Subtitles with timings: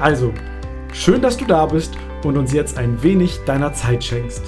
[0.00, 0.32] Also,
[0.94, 4.42] schön, dass du da bist und uns jetzt ein wenig deiner Zeit schenkst.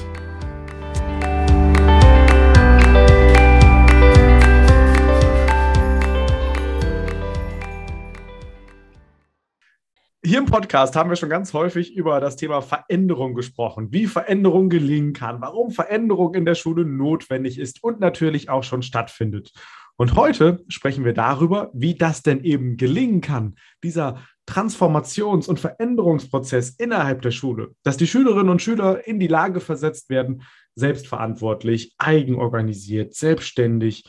[10.25, 14.71] Hier im Podcast haben wir schon ganz häufig über das Thema Veränderung gesprochen, wie Veränderung
[14.71, 19.53] gelingen kann, warum Veränderung in der Schule notwendig ist und natürlich auch schon stattfindet.
[19.97, 26.71] Und heute sprechen wir darüber, wie das denn eben gelingen kann, dieser Transformations- und Veränderungsprozess
[26.71, 30.43] innerhalb der Schule, dass die Schülerinnen und Schüler in die Lage versetzt werden,
[30.75, 34.05] selbstverantwortlich, eigenorganisiert, selbstständig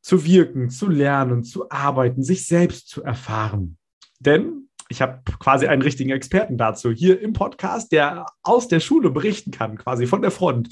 [0.00, 3.78] zu wirken, zu lernen, zu arbeiten, sich selbst zu erfahren.
[4.20, 9.10] Denn ich habe quasi einen richtigen Experten dazu hier im Podcast, der aus der Schule
[9.10, 10.68] berichten kann, quasi von der Front.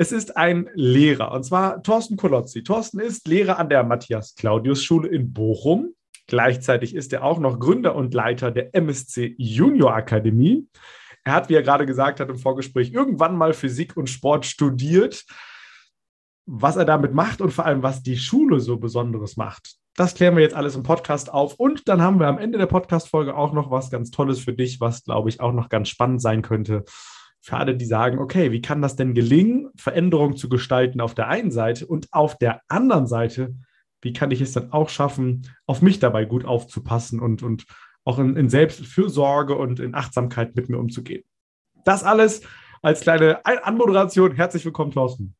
[0.00, 2.64] Es ist ein Lehrer, und zwar Thorsten Kolozzi.
[2.64, 5.92] Thorsten ist Lehrer an der Matthias-Claudius-Schule in Bochum.
[6.26, 10.66] Gleichzeitig ist er auch noch Gründer und Leiter der MSC Junior Akademie.
[11.22, 15.26] Er hat, wie er gerade gesagt hat im Vorgespräch, irgendwann mal Physik und Sport studiert.
[16.46, 20.34] Was er damit macht und vor allem, was die Schule so Besonderes macht, das klären
[20.34, 21.56] wir jetzt alles im Podcast auf.
[21.56, 24.80] Und dann haben wir am Ende der Podcast-Folge auch noch was ganz Tolles für dich,
[24.80, 26.86] was, glaube ich, auch noch ganz spannend sein könnte
[27.40, 31.28] für alle, die sagen, okay, wie kann das denn gelingen, Veränderungen zu gestalten auf der
[31.28, 33.54] einen Seite und auf der anderen Seite,
[34.02, 37.66] wie kann ich es dann auch schaffen, auf mich dabei gut aufzupassen und, und
[38.04, 41.24] auch in, in Selbstfürsorge und in Achtsamkeit mit mir umzugehen.
[41.84, 42.42] Das alles
[42.82, 44.34] als kleine Anmoderation.
[44.34, 45.34] Herzlich willkommen, Thorsten.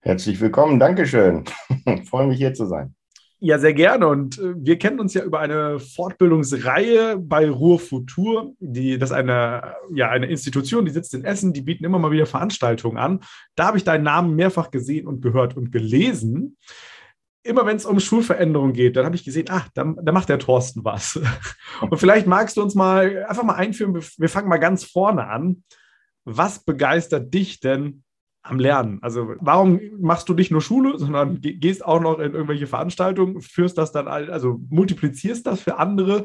[0.00, 1.44] Herzlich willkommen, Dankeschön.
[2.08, 2.94] Freue mich hier zu sein.
[3.44, 4.06] Ja, sehr gerne.
[4.06, 8.54] Und äh, wir kennen uns ja über eine Fortbildungsreihe bei Ruhr Futur.
[8.60, 12.12] Die, das ist eine, ja, eine Institution, die sitzt in Essen, die bieten immer mal
[12.12, 13.18] wieder Veranstaltungen an.
[13.56, 16.56] Da habe ich deinen Namen mehrfach gesehen und gehört und gelesen.
[17.42, 20.38] Immer wenn es um Schulveränderung geht, dann habe ich gesehen, ach, da, da macht der
[20.38, 21.18] Thorsten was.
[21.80, 25.64] Und vielleicht magst du uns mal einfach mal einführen, wir fangen mal ganz vorne an.
[26.24, 28.04] Was begeistert dich denn
[28.42, 28.98] am Lernen.
[29.02, 33.78] Also warum machst du nicht nur Schule, sondern gehst auch noch in irgendwelche Veranstaltungen, führst
[33.78, 36.24] das dann, also multiplizierst das für andere,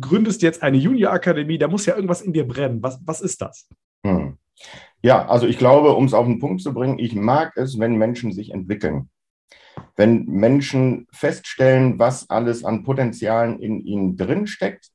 [0.00, 2.82] gründest jetzt eine Junior-Akademie, da muss ja irgendwas in dir brennen.
[2.82, 3.68] Was, was ist das?
[4.04, 4.38] Hm.
[5.02, 7.96] Ja, also ich glaube, um es auf den Punkt zu bringen, ich mag es, wenn
[7.96, 9.10] Menschen sich entwickeln.
[9.96, 14.90] Wenn Menschen feststellen, was alles an Potenzialen in ihnen drinsteckt,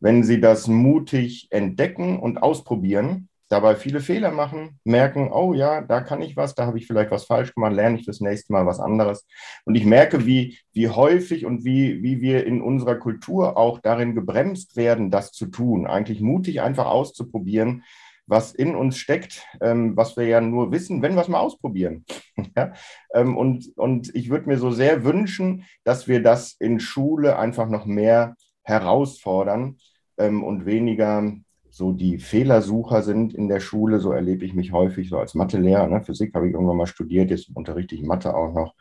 [0.00, 6.00] wenn sie das mutig entdecken und ausprobieren, dabei viele Fehler machen, merken, oh ja, da
[6.00, 8.64] kann ich was, da habe ich vielleicht was falsch gemacht, lerne ich fürs nächste Mal
[8.64, 9.26] was anderes.
[9.64, 14.14] Und ich merke, wie, wie häufig und wie, wie wir in unserer Kultur auch darin
[14.14, 17.82] gebremst werden, das zu tun, eigentlich mutig einfach auszuprobieren,
[18.26, 22.04] was in uns steckt, ähm, was wir ja nur wissen, wenn wir es mal ausprobieren.
[22.56, 22.72] ja?
[23.12, 27.68] ähm, und, und ich würde mir so sehr wünschen, dass wir das in Schule einfach
[27.68, 29.78] noch mehr herausfordern
[30.18, 31.32] ähm, und weniger
[31.70, 34.00] so die Fehlersucher sind in der Schule.
[34.00, 35.86] So erlebe ich mich häufig so als Mathelehrer.
[35.86, 36.02] Ne?
[36.02, 38.74] Physik habe ich irgendwann mal studiert, jetzt unterrichte ich Mathe auch noch.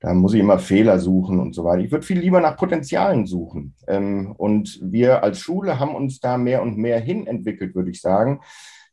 [0.00, 1.82] Da muss ich immer Fehler suchen und so weiter.
[1.82, 3.74] Ich würde viel lieber nach Potenzialen suchen.
[3.86, 8.00] Ähm, und wir als Schule haben uns da mehr und mehr hin entwickelt, würde ich
[8.00, 8.40] sagen.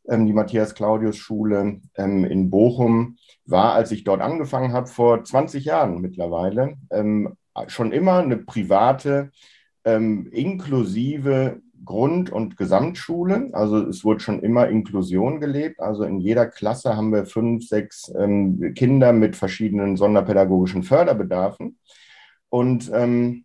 [0.06, 3.16] Ähm, die Matthias-Claudius-Schule ähm, in Bochum
[3.46, 6.76] war, als ich dort angefangen habe, vor 20 Jahren mittlerweile,
[7.68, 9.30] schon immer eine private,
[9.84, 13.50] inklusive Grund- und Gesamtschule.
[13.52, 15.80] Also es wurde schon immer Inklusion gelebt.
[15.80, 21.78] Also in jeder Klasse haben wir fünf, sechs ähm, Kinder mit verschiedenen sonderpädagogischen Förderbedarfen.
[22.48, 23.44] Und, ähm,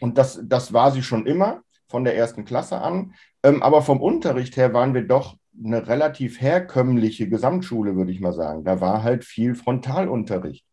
[0.00, 3.14] und das, das war sie schon immer von der ersten Klasse an.
[3.42, 8.32] Ähm, aber vom Unterricht her waren wir doch eine relativ herkömmliche Gesamtschule, würde ich mal
[8.32, 8.64] sagen.
[8.64, 10.64] Da war halt viel Frontalunterricht.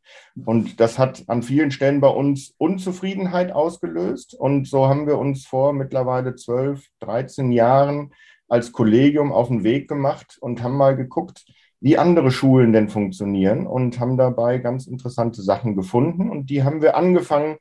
[0.46, 4.34] Und das hat an vielen Stellen bei uns Unzufriedenheit ausgelöst.
[4.34, 8.14] Und so haben wir uns vor mittlerweile 12, 13 Jahren
[8.48, 11.46] als Kollegium auf den Weg gemacht und haben mal geguckt,
[11.80, 16.30] wie andere Schulen denn funktionieren und haben dabei ganz interessante Sachen gefunden.
[16.30, 17.58] Und die haben wir angefangen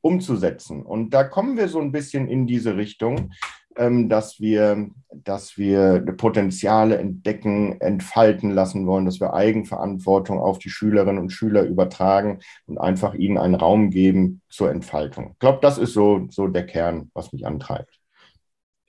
[0.00, 0.82] umzusetzen.
[0.82, 3.32] Und da kommen wir so ein bisschen in diese Richtung,
[3.76, 11.22] dass wir, dass wir Potenziale entdecken, entfalten lassen wollen, dass wir Eigenverantwortung auf die Schülerinnen
[11.22, 15.30] und Schüler übertragen und einfach ihnen einen Raum geben zur Entfaltung.
[15.34, 18.00] Ich glaube, das ist so, so der Kern, was mich antreibt.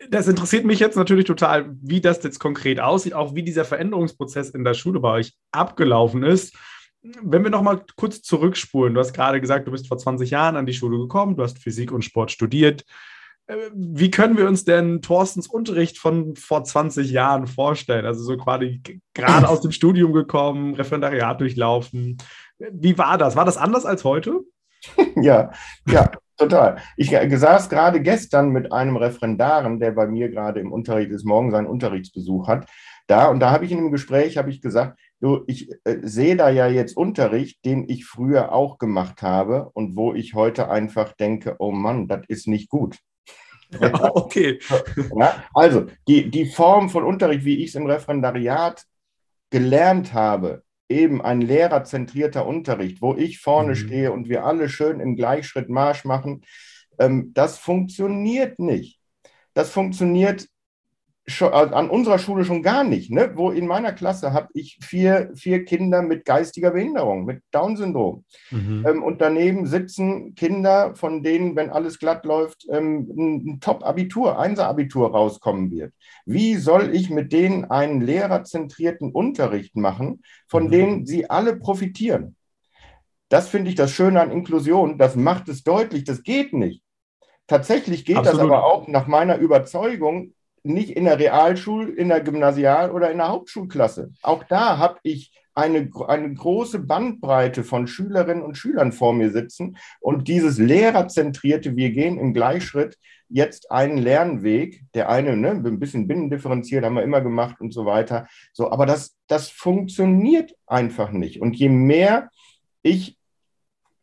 [0.09, 4.49] Das interessiert mich jetzt natürlich total, wie das jetzt konkret aussieht, auch wie dieser Veränderungsprozess
[4.49, 6.57] in der Schule bei euch abgelaufen ist.
[7.03, 10.65] Wenn wir nochmal kurz zurückspulen, du hast gerade gesagt, du bist vor 20 Jahren an
[10.65, 12.83] die Schule gekommen, du hast Physik und Sport studiert.
[13.47, 18.05] Äh, wie können wir uns denn Thorstens Unterricht von vor 20 Jahren vorstellen?
[18.05, 18.81] Also so quasi
[19.13, 22.17] gerade aus dem Studium gekommen, Referendariat durchlaufen.
[22.57, 23.35] Wie war das?
[23.35, 24.41] War das anders als heute?
[25.15, 25.51] ja,
[25.87, 26.77] ja, total.
[26.97, 31.51] Ich saß gerade gestern mit einem Referendaren, der bei mir gerade im Unterricht ist, morgen
[31.51, 32.67] seinen Unterrichtsbesuch hat,
[33.07, 36.49] da und da habe ich in einem Gespräch ich gesagt, du, ich äh, sehe da
[36.49, 41.57] ja jetzt Unterricht, den ich früher auch gemacht habe und wo ich heute einfach denke,
[41.59, 42.97] oh Mann, das ist nicht gut.
[44.13, 44.59] okay.
[45.15, 48.85] Ja, also die, die Form von Unterricht, wie ich es im Referendariat
[49.49, 53.75] gelernt habe, eben ein lehrerzentrierter Unterricht, wo ich vorne mhm.
[53.75, 56.43] stehe und wir alle schön im Gleichschritt Marsch machen,
[56.99, 58.99] ähm, das funktioniert nicht.
[59.53, 60.47] Das funktioniert
[61.39, 63.11] an unserer Schule schon gar nicht.
[63.11, 63.31] Ne?
[63.35, 68.25] Wo in meiner Klasse habe ich vier, vier Kinder mit geistiger Behinderung, mit Down-Syndrom.
[68.49, 68.85] Mhm.
[68.87, 75.11] Ähm, und daneben sitzen Kinder, von denen, wenn alles glatt läuft, ähm, ein, Top-Abitur, Einser-Abitur
[75.11, 75.93] rauskommen wird.
[76.25, 80.71] Wie soll ich mit denen einen lehrerzentrierten Unterricht machen, von mhm.
[80.71, 82.35] denen sie alle profitieren?
[83.29, 84.97] Das finde ich das Schöne an Inklusion.
[84.97, 86.83] Das macht es deutlich, das geht nicht.
[87.47, 88.39] Tatsächlich geht Absolut.
[88.39, 93.17] das aber auch nach meiner Überzeugung nicht in der Realschul-, in der Gymnasial- oder in
[93.17, 94.11] der Hauptschulklasse.
[94.21, 99.77] Auch da habe ich eine, eine große Bandbreite von Schülerinnen und Schülern vor mir sitzen
[99.99, 102.97] und dieses lehrerzentrierte, wir gehen im Gleichschritt
[103.27, 107.85] jetzt einen Lernweg, der eine, ne, ein bisschen binnendifferenziert haben wir immer gemacht und so
[107.85, 108.27] weiter.
[108.53, 111.41] So, aber das, das funktioniert einfach nicht.
[111.41, 112.29] Und je mehr
[112.83, 113.17] ich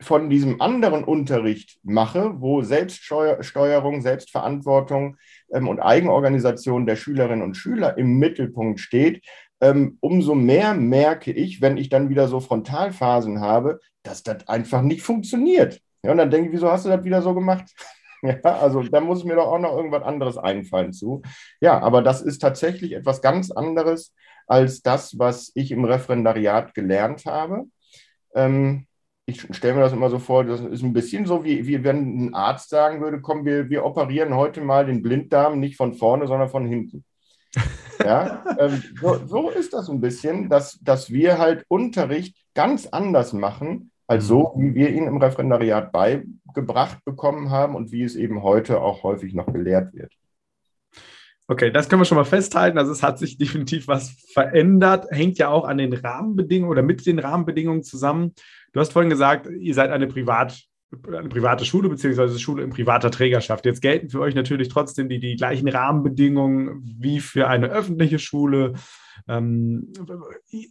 [0.01, 5.17] von diesem anderen Unterricht mache, wo Selbststeuerung, Selbstverantwortung
[5.53, 9.25] ähm, und Eigenorganisation der Schülerinnen und Schüler im Mittelpunkt steht,
[9.61, 14.83] ähm, umso mehr merke ich, wenn ich dann wieder so Frontalphasen habe, dass das einfach
[14.83, 15.81] nicht funktioniert.
[16.03, 17.65] Ja, und dann denke ich, wieso hast du das wieder so gemacht?
[18.21, 21.23] Ja, also da muss mir doch auch noch irgendwas anderes einfallen zu.
[21.61, 24.13] Ja, aber das ist tatsächlich etwas ganz anderes
[24.49, 27.67] als das, was ich im Referendariat gelernt habe.
[28.35, 28.89] Ähm,
[29.29, 32.29] ich stelle mir das immer so vor, das ist ein bisschen so, wie, wie wenn
[32.29, 36.27] ein Arzt sagen würde, komm, wir, wir operieren heute mal den Blinddarm nicht von vorne,
[36.27, 37.05] sondern von hinten.
[38.05, 43.33] Ja, ähm, so, so, ist das ein bisschen, dass, dass wir halt Unterricht ganz anders
[43.33, 44.63] machen, als so, mhm.
[44.63, 49.35] wie wir ihn im Referendariat beigebracht bekommen haben und wie es eben heute auch häufig
[49.35, 50.13] noch gelehrt wird.
[51.49, 52.79] Okay, das können wir schon mal festhalten.
[52.79, 57.05] Also es hat sich definitiv was verändert, hängt ja auch an den Rahmenbedingungen oder mit
[57.05, 58.35] den Rahmenbedingungen zusammen.
[58.73, 60.63] Du hast vorhin gesagt, ihr seid eine, Privat,
[61.07, 63.65] eine private Schule beziehungsweise Schule in privater Trägerschaft.
[63.67, 68.75] Jetzt gelten für euch natürlich trotzdem die, die gleichen Rahmenbedingungen wie für eine öffentliche Schule.
[69.27, 69.93] Ähm,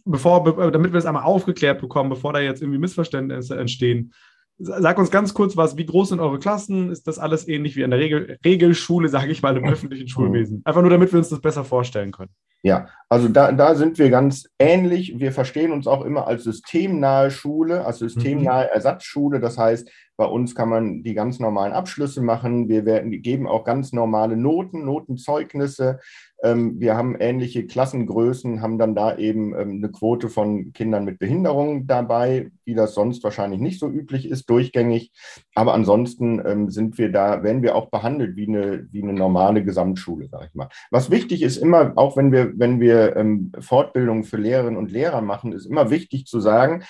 [0.04, 4.12] bevor, damit wir das einmal aufgeklärt bekommen, bevor da jetzt irgendwie Missverständnisse entstehen,
[4.60, 6.90] Sag uns ganz kurz was, wie groß sind eure Klassen?
[6.90, 10.62] Ist das alles ähnlich wie in der Regel, Regelschule, sage ich mal, im öffentlichen Schulwesen?
[10.64, 12.30] Einfach nur, damit wir uns das besser vorstellen können.
[12.62, 15.18] Ja, also da, da sind wir ganz ähnlich.
[15.18, 18.70] Wir verstehen uns auch immer als systemnahe Schule, als systemnahe mhm.
[18.72, 19.40] Ersatzschule.
[19.40, 19.88] Das heißt,
[20.18, 22.68] bei uns kann man die ganz normalen Abschlüsse machen.
[22.68, 26.00] Wir werden, geben auch ganz normale Noten, Notenzeugnisse.
[26.42, 31.20] Ähm, wir haben ähnliche Klassengrößen, haben dann da eben ähm, eine Quote von Kindern mit
[31.20, 35.12] Behinderung dabei, wie das sonst wahrscheinlich nicht so üblich ist, durchgängig.
[35.54, 39.62] Aber ansonsten ähm, sind wir da, werden wir auch behandelt wie eine, wie eine normale
[39.62, 40.68] Gesamtschule, sage ich mal.
[40.90, 45.52] Was wichtig ist immer, auch wenn wir, wenn wir Fortbildungen für Lehrerinnen und Lehrer machen,
[45.52, 46.82] ist immer wichtig zu sagen,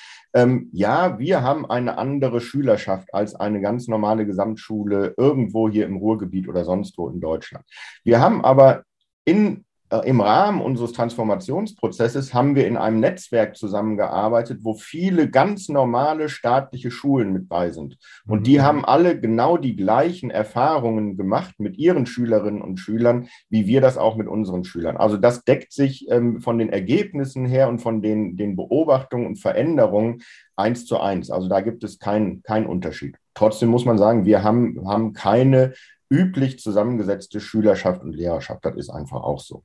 [0.72, 6.48] ja, wir haben eine andere Schülerschaft als eine ganz normale Gesamtschule irgendwo hier im Ruhrgebiet
[6.48, 7.64] oder sonst wo in Deutschland.
[8.04, 8.84] Wir haben aber
[9.24, 9.64] in,
[10.04, 16.90] im Rahmen unseres Transformationsprozesses haben wir in einem Netzwerk zusammengearbeitet, wo viele ganz normale staatliche
[16.90, 17.96] Schulen mit bei sind.
[18.26, 18.62] Und die mhm.
[18.62, 23.96] haben alle genau die gleichen Erfahrungen gemacht mit ihren Schülerinnen und Schülern, wie wir das
[23.96, 24.98] auch mit unseren Schülern.
[24.98, 29.36] Also das deckt sich ähm, von den Ergebnissen her und von den, den Beobachtungen und
[29.36, 30.22] Veränderungen
[30.54, 31.30] eins zu eins.
[31.30, 33.16] Also da gibt es keinen kein Unterschied.
[33.32, 35.72] Trotzdem muss man sagen, wir haben, haben keine
[36.10, 38.64] üblich zusammengesetzte Schülerschaft und Lehrerschaft.
[38.64, 39.62] Das ist einfach auch so.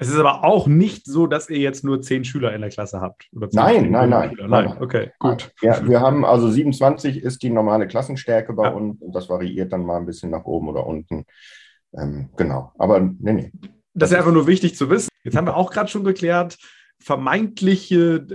[0.00, 3.00] Es ist aber auch nicht so, dass ihr jetzt nur zehn Schüler in der Klasse
[3.00, 3.28] habt.
[3.32, 4.76] nein, nein, nein, nein, nein.
[4.80, 5.50] Okay, gut.
[5.60, 8.70] Ja, wir haben also 27 ist die normale Klassenstärke bei ja.
[8.70, 11.24] uns und das variiert dann mal ein bisschen nach oben oder unten.
[11.96, 13.52] Ähm, genau, aber nee, nee.
[13.94, 15.08] Das ist einfach nur wichtig zu wissen.
[15.24, 16.58] Jetzt haben wir auch gerade schon geklärt,
[17.00, 18.26] vermeintliche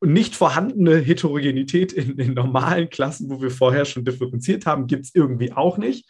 [0.00, 5.14] nicht vorhandene Heterogenität in den normalen Klassen, wo wir vorher schon differenziert haben, gibt es
[5.14, 6.08] irgendwie auch nicht.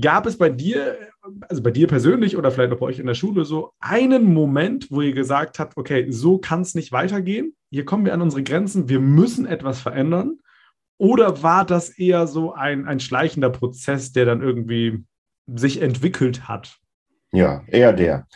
[0.00, 0.98] Gab es bei dir,
[1.48, 4.90] also bei dir persönlich oder vielleicht auch bei euch in der Schule so einen Moment,
[4.90, 8.42] wo ihr gesagt habt, okay, so kann es nicht weitergehen, hier kommen wir an unsere
[8.44, 10.38] Grenzen, wir müssen etwas verändern?
[10.96, 15.02] Oder war das eher so ein, ein schleichender Prozess, der dann irgendwie
[15.46, 16.78] sich entwickelt hat?
[17.32, 18.26] Ja, eher der.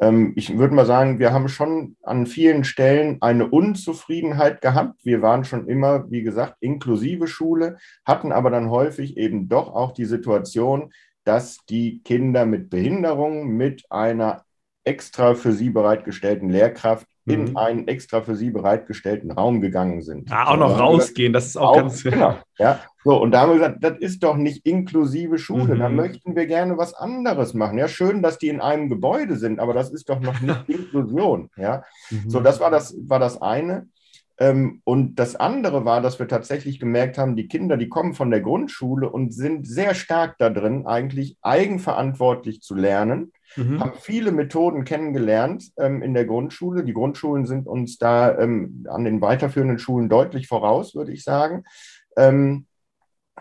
[0.00, 5.04] Ähm, ich würde mal sagen, wir haben schon an vielen Stellen eine Unzufriedenheit gehabt.
[5.04, 9.92] Wir waren schon immer, wie gesagt, inklusive Schule, hatten aber dann häufig eben doch auch
[9.92, 10.92] die Situation,
[11.24, 14.44] dass die Kinder mit Behinderung mit einer
[14.84, 17.56] extra für sie bereitgestellten Lehrkraft in mhm.
[17.56, 20.30] einen extra für sie bereitgestellten Raum gegangen sind.
[20.30, 22.04] Ja, auch noch rausgehen, das ist auch, auch ganz.
[22.04, 22.80] Genau, ja.
[23.06, 25.78] So, und da haben wir gesagt, das ist doch nicht inklusive Schule, mhm.
[25.78, 27.78] da möchten wir gerne was anderes machen.
[27.78, 31.48] Ja, schön, dass die in einem Gebäude sind, aber das ist doch noch nicht Inklusion.
[31.56, 32.28] Ja, mhm.
[32.28, 33.86] so, das war das, war das eine.
[34.38, 38.32] Ähm, und das andere war, dass wir tatsächlich gemerkt haben, die Kinder, die kommen von
[38.32, 43.78] der Grundschule und sind sehr stark da drin, eigentlich eigenverantwortlich zu lernen mhm.
[43.78, 46.82] haben viele Methoden kennengelernt ähm, in der Grundschule.
[46.82, 51.62] Die Grundschulen sind uns da ähm, an den weiterführenden Schulen deutlich voraus, würde ich sagen.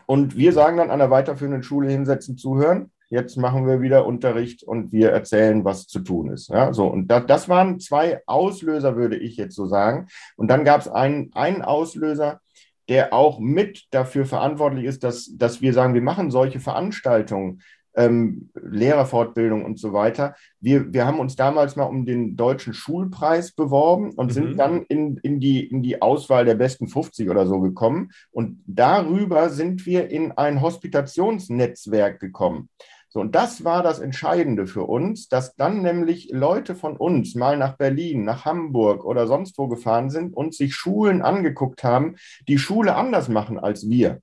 [0.06, 2.92] Und wir sagen dann an der weiterführenden Schule hinsetzen, zuhören.
[3.10, 6.50] Jetzt machen wir wieder Unterricht und wir erzählen, was zu tun ist.
[6.50, 10.08] Ja, so, und da, das waren zwei Auslöser, würde ich jetzt so sagen.
[10.38, 12.42] Und dann gab es einen, einen Auslöser,
[12.90, 17.62] der auch mit dafür verantwortlich ist, dass, dass wir sagen, wir machen solche Veranstaltungen
[17.96, 20.36] ähm, Lehrerfortbildung und so weiter.
[20.60, 24.32] Wir, wir haben uns damals mal um den deutschen Schulpreis beworben und mhm.
[24.32, 28.12] sind dann in, in, die, in die Auswahl der besten 50 oder so gekommen.
[28.32, 32.70] Und darüber sind wir in ein Hospitationsnetzwerk gekommen.
[33.16, 37.56] So, und das war das Entscheidende für uns, dass dann nämlich Leute von uns mal
[37.56, 42.18] nach Berlin, nach Hamburg oder sonst wo gefahren sind und sich Schulen angeguckt haben,
[42.50, 44.20] die Schule anders machen als wir.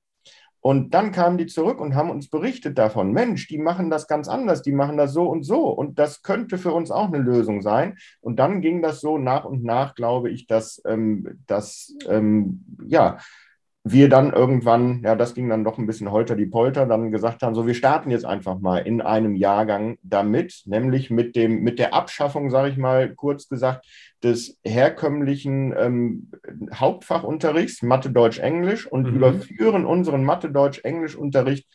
[0.62, 4.28] Und dann kamen die zurück und haben uns berichtet davon, Mensch, die machen das ganz
[4.28, 5.68] anders, die machen das so und so.
[5.68, 7.98] Und das könnte für uns auch eine Lösung sein.
[8.20, 13.18] Und dann ging das so nach und nach, glaube ich, dass, ähm, dass ähm, ja,
[13.84, 17.42] wir dann irgendwann, ja, das ging dann doch ein bisschen holter die Polter, dann gesagt
[17.42, 21.80] haben, so, wir starten jetzt einfach mal in einem Jahrgang damit, nämlich mit dem, mit
[21.80, 23.84] der Abschaffung, sage ich mal kurz gesagt,
[24.22, 26.30] des herkömmlichen ähm,
[26.72, 29.16] Hauptfachunterrichts, Mathe, Deutsch, Englisch und mhm.
[29.16, 31.66] überführen unseren Mathe, Deutsch, Englisch-Unterricht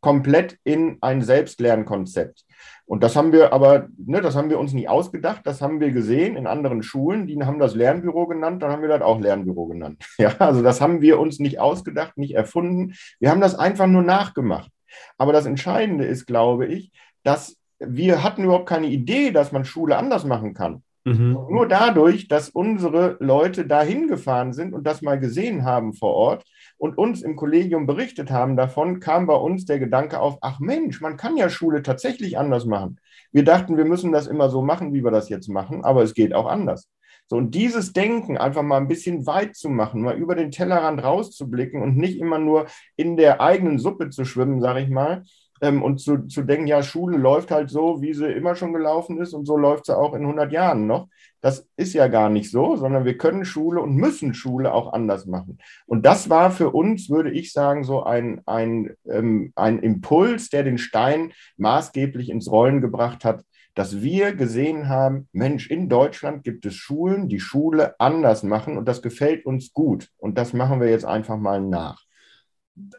[0.00, 2.44] komplett in ein Selbstlernkonzept.
[2.84, 5.92] Und das haben wir aber, ne, das haben wir uns nie ausgedacht, das haben wir
[5.92, 9.66] gesehen in anderen Schulen, die haben das Lernbüro genannt, dann haben wir das auch Lernbüro
[9.66, 10.04] genannt.
[10.18, 12.94] Ja, also das haben wir uns nicht ausgedacht, nicht erfunden.
[13.18, 14.70] Wir haben das einfach nur nachgemacht.
[15.16, 16.90] Aber das Entscheidende ist, glaube ich,
[17.22, 20.82] dass wir hatten überhaupt keine Idee, dass man Schule anders machen kann.
[21.04, 21.32] Mhm.
[21.50, 26.44] Nur dadurch, dass unsere Leute dahin gefahren sind und das mal gesehen haben vor Ort
[26.78, 31.00] und uns im Kollegium berichtet haben davon, kam bei uns der Gedanke auf, ach Mensch,
[31.00, 32.98] man kann ja Schule tatsächlich anders machen.
[33.32, 36.14] Wir dachten, wir müssen das immer so machen, wie wir das jetzt machen, aber es
[36.14, 36.88] geht auch anders.
[37.28, 41.02] So, und dieses Denken einfach mal ein bisschen weit zu machen, mal über den Tellerrand
[41.02, 42.66] rauszublicken und nicht immer nur
[42.96, 45.24] in der eigenen Suppe zu schwimmen, sage ich mal,
[45.62, 49.18] ähm, und zu, zu denken, ja, Schule läuft halt so, wie sie immer schon gelaufen
[49.18, 51.08] ist und so läuft sie auch in 100 Jahren noch.
[51.40, 55.26] Das ist ja gar nicht so, sondern wir können Schule und müssen Schule auch anders
[55.26, 55.58] machen.
[55.86, 60.64] Und das war für uns, würde ich sagen, so ein, ein, ähm, ein Impuls, der
[60.64, 66.66] den Stein maßgeblich ins Rollen gebracht hat, dass wir gesehen haben, Mensch, in Deutschland gibt
[66.66, 70.10] es Schulen, die Schule anders machen und das gefällt uns gut.
[70.18, 72.04] Und das machen wir jetzt einfach mal nach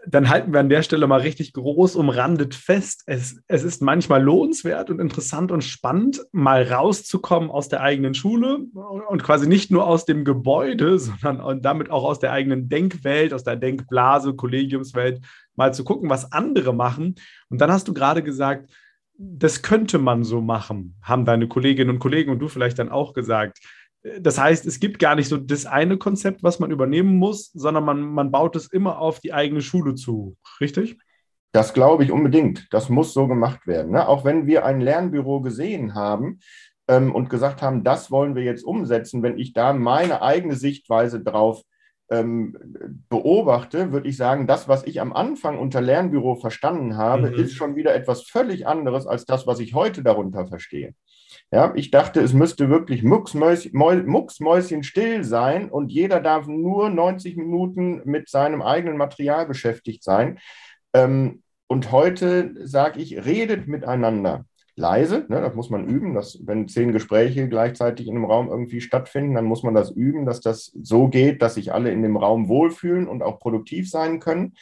[0.08, 3.04] dann halten wir an der Stelle mal richtig groß umrandet fest.
[3.08, 8.66] Es, es ist manchmal lohnenswert und interessant und spannend, mal rauszukommen aus der eigenen Schule
[9.10, 13.44] und quasi nicht nur aus dem Gebäude, sondern damit auch aus der eigenen Denkwelt, aus
[13.44, 15.22] der Denkblase, Kollegiumswelt,
[15.56, 17.16] mal zu gucken, was andere machen.
[17.50, 18.72] Und dann hast du gerade gesagt,
[19.18, 23.14] das könnte man so machen, haben deine Kolleginnen und Kollegen und du vielleicht dann auch
[23.14, 23.60] gesagt.
[24.20, 27.86] Das heißt, es gibt gar nicht so das eine Konzept, was man übernehmen muss, sondern
[27.86, 30.36] man, man baut es immer auf die eigene Schule zu.
[30.60, 30.98] Richtig?
[31.54, 32.68] Das glaube ich unbedingt.
[32.72, 33.94] Das muss so gemacht werden.
[33.94, 34.08] Ne?
[34.08, 36.40] Auch wenn wir ein Lernbüro gesehen haben
[36.88, 41.22] ähm, und gesagt haben, das wollen wir jetzt umsetzen, wenn ich da meine eigene Sichtweise
[41.22, 41.62] drauf
[42.10, 42.58] ähm,
[43.10, 47.36] beobachte, würde ich sagen, das, was ich am Anfang unter Lernbüro verstanden habe, mhm.
[47.36, 50.94] ist schon wieder etwas völlig anderes als das, was ich heute darunter verstehe.
[51.54, 58.02] Ja, ich dachte, es müsste wirklich mucksmäuschen still sein und jeder darf nur 90 Minuten
[58.06, 60.40] mit seinem eigenen Material beschäftigt sein.
[60.94, 64.46] Ähm, und heute sage ich, redet miteinander.
[64.76, 66.16] Leise, ne, das muss man üben.
[66.16, 70.26] Dass, wenn zehn Gespräche gleichzeitig in einem Raum irgendwie stattfinden, dann muss man das üben,
[70.26, 74.20] dass das so geht, dass sich alle in dem Raum wohlfühlen und auch produktiv sein
[74.20, 74.56] können.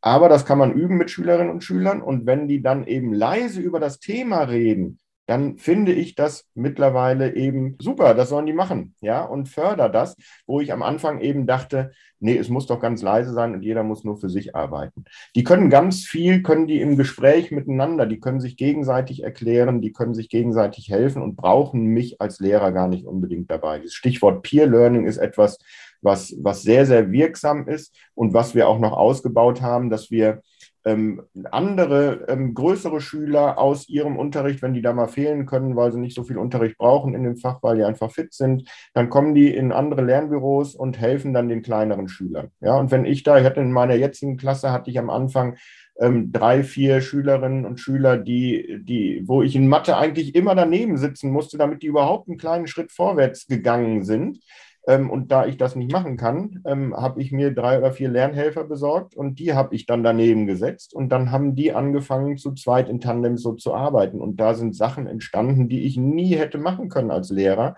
[0.00, 2.02] Aber das kann man üben mit Schülerinnen und Schülern.
[2.02, 7.36] Und wenn die dann eben leise über das Thema reden, dann finde ich das mittlerweile
[7.36, 8.14] eben super.
[8.14, 12.36] Das sollen die machen, ja, und förder das, wo ich am Anfang eben dachte, nee,
[12.36, 15.04] es muss doch ganz leise sein und jeder muss nur für sich arbeiten.
[15.36, 19.92] Die können ganz viel, können die im Gespräch miteinander, die können sich gegenseitig erklären, die
[19.92, 23.78] können sich gegenseitig helfen und brauchen mich als Lehrer gar nicht unbedingt dabei.
[23.78, 25.58] Das Stichwort Peer Learning ist etwas,
[26.00, 30.42] was, was sehr, sehr wirksam ist und was wir auch noch ausgebaut haben, dass wir
[30.84, 35.92] ähm, andere ähm, größere Schüler aus ihrem Unterricht, wenn die da mal fehlen können, weil
[35.92, 39.08] sie nicht so viel Unterricht brauchen in dem Fach, weil die einfach fit sind, dann
[39.08, 42.50] kommen die in andere Lernbüros und helfen dann den kleineren Schülern.
[42.60, 45.56] Ja, und wenn ich da, ich hatte in meiner jetzigen Klasse, hatte ich am Anfang
[46.00, 50.96] ähm, drei, vier Schülerinnen und Schüler, die, die, wo ich in Mathe eigentlich immer daneben
[50.96, 54.40] sitzen musste, damit die überhaupt einen kleinen Schritt vorwärts gegangen sind.
[54.86, 58.08] Ähm, und da ich das nicht machen kann, ähm, habe ich mir drei oder vier
[58.08, 60.92] Lernhelfer besorgt und die habe ich dann daneben gesetzt.
[60.94, 64.20] Und dann haben die angefangen, zu zweit in Tandem so zu arbeiten.
[64.20, 67.76] Und da sind Sachen entstanden, die ich nie hätte machen können als Lehrer.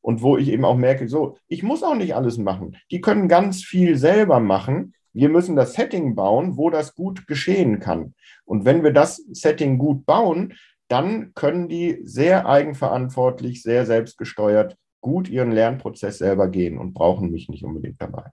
[0.00, 2.76] Und wo ich eben auch merke, so, ich muss auch nicht alles machen.
[2.90, 4.94] Die können ganz viel selber machen.
[5.12, 8.14] Wir müssen das Setting bauen, wo das gut geschehen kann.
[8.44, 10.54] Und wenn wir das Setting gut bauen,
[10.88, 17.48] dann können die sehr eigenverantwortlich, sehr selbstgesteuert gut ihren Lernprozess selber gehen und brauchen mich
[17.48, 18.24] nicht unbedingt dabei.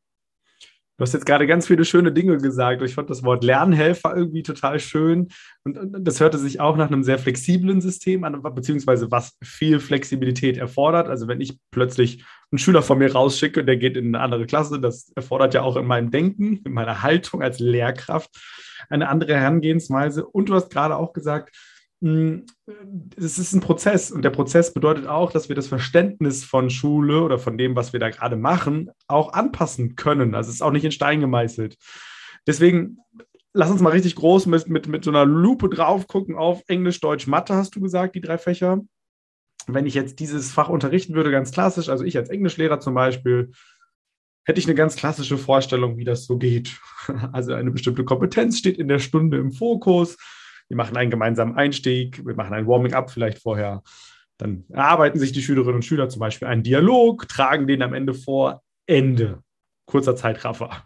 [0.98, 2.82] Du hast jetzt gerade ganz viele schöne Dinge gesagt.
[2.82, 5.28] Ich fand das Wort Lernhelfer irgendwie total schön.
[5.64, 10.58] Und das hörte sich auch nach einem sehr flexiblen System an, beziehungsweise was viel Flexibilität
[10.58, 11.10] erfordert.
[11.10, 14.80] Also wenn ich plötzlich einen Schüler von mir rausschicke, der geht in eine andere Klasse,
[14.80, 18.30] das erfordert ja auch in meinem Denken, in meiner Haltung als Lehrkraft
[18.90, 20.26] eine andere Herangehensweise.
[20.26, 21.56] Und du hast gerade auch gesagt,
[22.04, 27.22] es ist ein Prozess und der Prozess bedeutet auch, dass wir das Verständnis von Schule
[27.22, 30.36] oder von dem, was wir da gerade machen, auch anpassen können.
[30.36, 31.78] Also es ist auch nicht in Stein gemeißelt.
[32.46, 32.98] Deswegen
[33.54, 37.00] lass uns mal richtig groß mit, mit, mit so einer Lupe drauf gucken auf Englisch,
[37.00, 38.82] Deutsch, Mathe, hast du gesagt, die drei Fächer.
[39.68, 43.52] Wenn ich jetzt dieses Fach unterrichten würde, ganz klassisch, also ich als Englischlehrer zum Beispiel,
[44.44, 46.78] hätte ich eine ganz klassische Vorstellung, wie das so geht.
[47.32, 50.18] Also eine bestimmte Kompetenz steht in der Stunde im Fokus
[50.68, 53.84] wir machen einen gemeinsamen Einstieg, wir machen ein Warming-up vielleicht vorher.
[54.38, 58.14] Dann erarbeiten sich die Schülerinnen und Schüler zum Beispiel einen Dialog, tragen den am Ende
[58.14, 59.42] vor, Ende.
[59.86, 60.84] Kurzer Zeitraffer.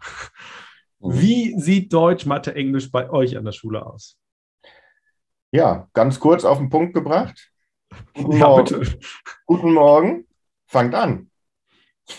[1.00, 1.20] Mhm.
[1.20, 4.18] Wie sieht Deutsch, Mathe, Englisch bei euch an der Schule aus?
[5.52, 7.52] Ja, ganz kurz auf den Punkt gebracht.
[8.14, 8.96] Guten ja, Morgen.
[9.46, 10.26] Guten Morgen.
[10.66, 11.27] Fangt an.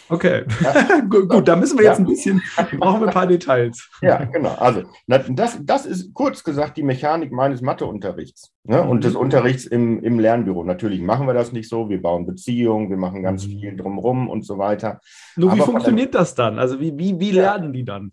[0.10, 1.02] Okay, ja.
[1.10, 2.06] gut, da müssen wir jetzt ja.
[2.06, 2.42] ein bisschen,
[2.80, 3.90] brauchen wir ein paar Details.
[4.02, 4.56] Ja, genau.
[4.56, 8.82] Also das, das ist kurz gesagt die Mechanik meines Matheunterrichts ne?
[8.82, 9.20] und des mhm.
[9.20, 10.64] Unterrichts im, im Lernbüro.
[10.64, 13.52] Natürlich machen wir das nicht so, wir bauen Beziehungen, wir machen ganz mhm.
[13.52, 15.00] viel drumherum und so weiter.
[15.36, 16.60] Nur wie Aber funktioniert das dann?
[16.60, 18.12] Also wie, wie, wie lernen die dann?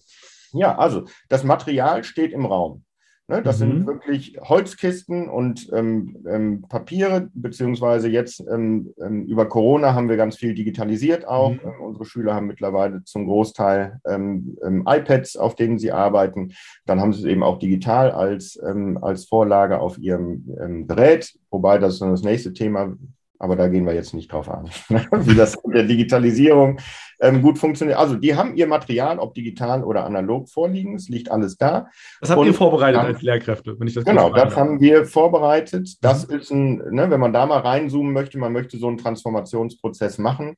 [0.53, 2.86] Ja, also das Material steht im Raum.
[3.29, 3.65] Ne, das mhm.
[3.65, 10.17] sind wirklich Holzkisten und ähm, ähm, Papiere, beziehungsweise jetzt ähm, ähm über Corona haben wir
[10.17, 11.51] ganz viel digitalisiert auch.
[11.51, 11.61] Mhm.
[11.65, 16.53] Ähm, unsere Schüler haben mittlerweile zum Großteil ähm, iPads, auf denen sie arbeiten.
[16.85, 21.95] Dann haben sie es eben auch digital als, als Vorlage auf ihrem Gerät, wobei das
[21.95, 22.97] ist das nächste Thema,
[23.38, 26.79] aber da gehen wir jetzt nicht drauf an, wie das mit der Digitalisierung
[27.20, 27.99] ähm, gut funktioniert.
[27.99, 30.94] Also die haben ihr Material, ob digital oder analog, vorliegen.
[30.94, 31.88] Es liegt alles da.
[32.20, 35.05] Das habt Und ihr vorbereitet dann, als Lehrkräfte, wenn ich das Genau, das haben wir
[35.07, 35.96] vorbereitet.
[36.03, 36.37] Das mhm.
[36.37, 40.57] ist ein, ne, wenn man da mal reinzoomen möchte, man möchte so einen Transformationsprozess machen,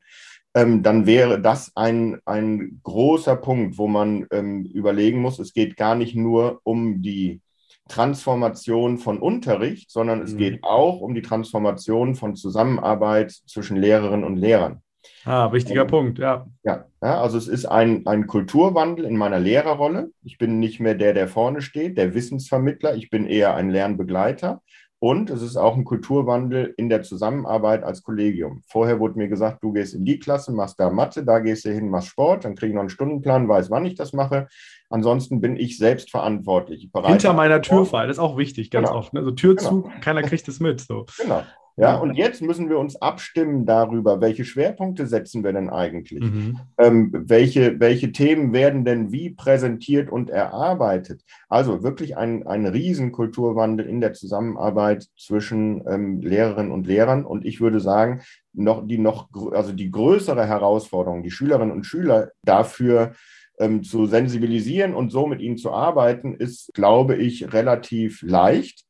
[0.54, 5.76] ähm, dann wäre das ein, ein großer Punkt, wo man ähm, überlegen muss, es geht
[5.76, 7.40] gar nicht nur um die
[7.88, 10.38] Transformation von Unterricht, sondern es mhm.
[10.38, 14.83] geht auch um die Transformation von Zusammenarbeit zwischen Lehrerinnen und Lehrern.
[15.24, 16.46] Ah, wichtiger ähm, Punkt, ja.
[16.64, 16.85] ja.
[17.03, 20.11] Ja, also es ist ein, ein Kulturwandel in meiner Lehrerrolle.
[20.24, 22.96] Ich bin nicht mehr der, der vorne steht, der Wissensvermittler.
[22.96, 24.62] Ich bin eher ein Lernbegleiter.
[25.01, 28.62] Und es ist auch ein Kulturwandel in der Zusammenarbeit als Kollegium.
[28.66, 31.70] Vorher wurde mir gesagt, du gehst in die Klasse, machst da Mathe, da gehst du
[31.70, 34.48] hin, machst Sport, dann kriege ich noch einen Stundenplan, weiß, wann ich das mache.
[34.90, 36.88] Ansonsten bin ich selbst verantwortlich.
[37.05, 38.98] Hinter meiner Tür fallen, das ist auch wichtig, ganz genau.
[38.98, 39.12] oft.
[39.12, 39.20] Ne?
[39.20, 39.70] Also Tür genau.
[39.70, 40.81] zu, keiner kriegt es mit.
[40.81, 41.07] So.
[41.18, 41.42] Genau.
[41.79, 46.20] Ja, und jetzt müssen wir uns abstimmen darüber, welche Schwerpunkte setzen wir denn eigentlich?
[46.20, 46.59] Mhm.
[46.77, 51.22] Ähm, welche, welche Themen werden denn wie präsentiert und erarbeitet?
[51.48, 57.24] Also wirklich ein, ein Riesenkulturwandel in der Zusammenarbeit zwischen ähm, Lehrerinnen und Lehrern.
[57.24, 58.22] Und ich würde sagen,
[58.53, 63.12] noch, die noch, also die größere Herausforderung, die Schülerinnen und Schüler dafür
[63.58, 68.84] ähm, zu sensibilisieren und so mit ihnen zu arbeiten, ist, glaube ich, relativ leicht.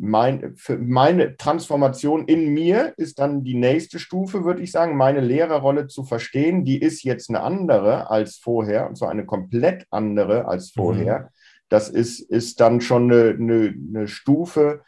[0.00, 5.86] Mein, meine Transformation in mir ist dann die nächste Stufe, würde ich sagen, meine Lehrerrolle
[5.86, 6.64] zu verstehen.
[6.64, 10.80] Die ist jetzt eine andere als vorher, und zwar eine komplett andere als mhm.
[10.80, 11.18] vorher.
[11.18, 11.26] Mhm.
[11.68, 14.82] Das ist, ist dann schon eine, eine, eine Stufe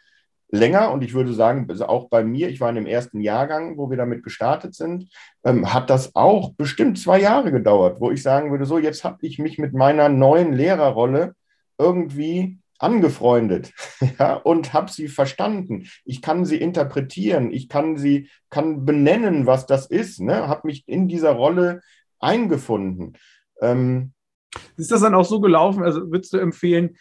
[0.55, 3.77] länger und ich würde sagen, also auch bei mir, ich war in dem ersten Jahrgang,
[3.77, 5.09] wo wir damit gestartet sind,
[5.43, 9.17] ähm, hat das auch bestimmt zwei Jahre gedauert, wo ich sagen würde, so jetzt habe
[9.21, 11.35] ich mich mit meiner neuen Lehrerrolle
[11.77, 13.73] irgendwie angefreundet
[14.19, 15.87] ja, und habe sie verstanden.
[16.03, 20.47] Ich kann sie interpretieren, ich kann sie kann benennen, was das ist, ne?
[20.47, 21.81] habe mich in dieser Rolle
[22.19, 23.13] eingefunden.
[23.61, 24.13] Ähm,
[24.77, 25.83] ist das dann auch so gelaufen?
[25.83, 26.97] Also würdest du empfehlen,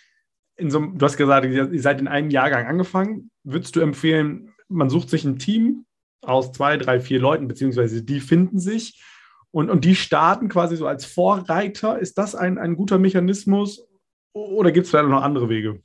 [0.57, 3.31] in so, du hast gesagt, ihr seid in einem Jahrgang angefangen.
[3.43, 5.85] Würdest du empfehlen, man sucht sich ein Team
[6.23, 9.03] aus zwei, drei, vier Leuten, beziehungsweise die finden sich
[9.51, 11.99] und, und die starten quasi so als Vorreiter?
[11.99, 13.87] Ist das ein, ein guter Mechanismus
[14.33, 15.83] oder gibt es vielleicht noch andere Wege?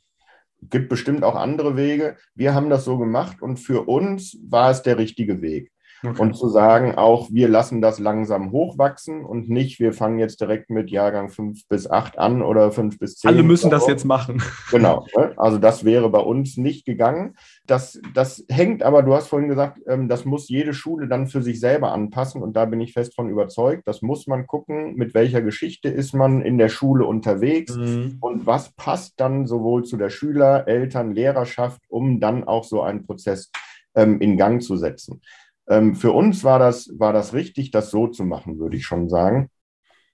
[0.61, 2.17] Gibt bestimmt auch andere Wege.
[2.35, 5.71] Wir haben das so gemacht und für uns war es der richtige Weg.
[6.01, 6.21] Okay.
[6.21, 10.69] Und zu sagen, auch wir lassen das langsam hochwachsen und nicht, wir fangen jetzt direkt
[10.69, 13.29] mit Jahrgang 5 bis 8 an oder 5 bis 10.
[13.29, 14.41] Alle müssen das jetzt machen.
[14.71, 15.05] Genau.
[15.17, 15.33] Ne?
[15.37, 17.35] Also das wäre bei uns nicht gegangen.
[17.65, 21.41] Das, das hängt aber, du hast vorhin gesagt, ähm, das muss jede Schule dann für
[21.41, 23.87] sich selber anpassen und da bin ich fest von überzeugt.
[23.87, 28.17] Das muss man gucken, mit welcher Geschichte ist man in der Schule unterwegs mhm.
[28.21, 33.05] und was passt dann sowohl zu der Schüler, Eltern, Lehrerschaft, um dann auch so einen
[33.05, 33.51] Prozess
[33.95, 35.21] ähm, in Gang zu setzen.
[35.69, 39.07] Ähm, für uns war das, war das richtig, das so zu machen, würde ich schon
[39.09, 39.49] sagen.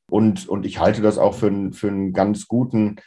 [0.09, 2.97] Und, und ich halte das auch für, für einen ganz guten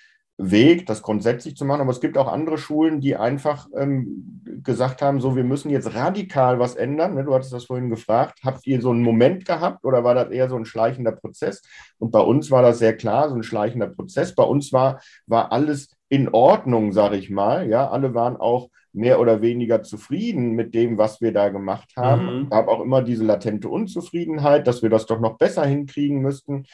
[0.40, 1.80] Weg, das grundsätzlich zu machen.
[1.80, 5.94] Aber es gibt auch andere Schulen, die einfach ähm, gesagt haben, so, wir müssen jetzt
[5.94, 7.14] radikal was ändern.
[7.14, 8.40] Ne, du hattest das vorhin gefragt.
[8.44, 11.62] Habt ihr so einen Moment gehabt oder war das eher so ein schleichender Prozess?
[11.98, 14.34] Und bei uns war das sehr klar, so ein schleichender Prozess.
[14.34, 17.68] Bei uns war, war alles in Ordnung, sage ich mal.
[17.68, 22.40] Ja, alle waren auch mehr oder weniger zufrieden mit dem, was wir da gemacht haben.
[22.40, 22.50] Mhm.
[22.50, 26.64] Gab auch immer diese latente Unzufriedenheit, dass wir das doch noch besser hinkriegen müssten.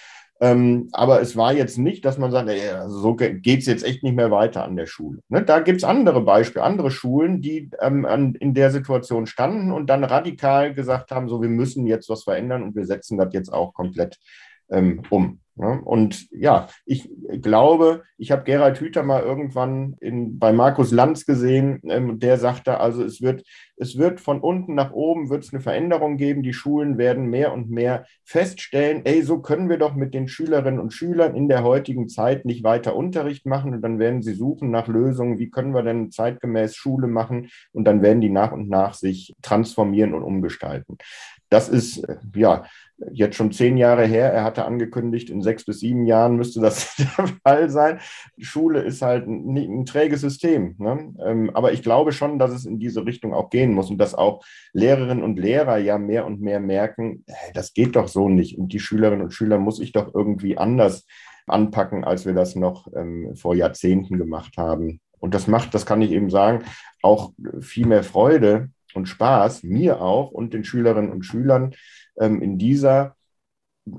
[0.40, 3.84] Ähm, aber es war jetzt nicht, dass man sagt, ey, also so geht es jetzt
[3.84, 5.20] echt nicht mehr weiter an der Schule.
[5.28, 5.44] Ne?
[5.44, 9.86] Da gibt es andere Beispiele, andere Schulen, die ähm, an, in der Situation standen und
[9.86, 13.52] dann radikal gesagt haben, so wir müssen jetzt was verändern und wir setzen das jetzt
[13.52, 14.18] auch komplett
[14.70, 15.40] ähm, um.
[15.56, 17.08] Ja, und ja, ich
[17.40, 22.80] glaube, ich habe Gerald Hüther mal irgendwann in, bei Markus Lanz gesehen, ähm, der sagte,
[22.80, 23.44] also es wird,
[23.76, 26.42] es wird von unten nach oben wird es eine Veränderung geben.
[26.42, 30.80] Die Schulen werden mehr und mehr feststellen, ey, so können wir doch mit den Schülerinnen
[30.80, 33.74] und Schülern in der heutigen Zeit nicht weiter Unterricht machen.
[33.74, 37.48] Und dann werden sie suchen nach Lösungen, wie können wir denn zeitgemäß Schule machen?
[37.72, 40.98] Und dann werden die nach und nach sich transformieren und umgestalten.
[41.54, 42.64] Das ist, äh, ja,
[43.12, 44.32] jetzt schon zehn Jahre her.
[44.32, 48.00] Er hatte angekündigt, in sechs bis sieben Jahren müsste das der Fall sein.
[48.38, 50.74] Schule ist halt ein, ein träges System.
[50.78, 51.14] Ne?
[51.24, 54.16] Ähm, aber ich glaube schon, dass es in diese Richtung auch gehen muss und dass
[54.16, 58.58] auch Lehrerinnen und Lehrer ja mehr und mehr merken, das geht doch so nicht.
[58.58, 61.06] Und die Schülerinnen und Schüler muss ich doch irgendwie anders
[61.46, 65.00] anpacken, als wir das noch ähm, vor Jahrzehnten gemacht haben.
[65.20, 66.64] Und das macht, das kann ich eben sagen,
[67.00, 71.74] auch viel mehr Freude und Spaß, mir auch und den Schülerinnen und Schülern,
[72.18, 73.16] ähm, in dieser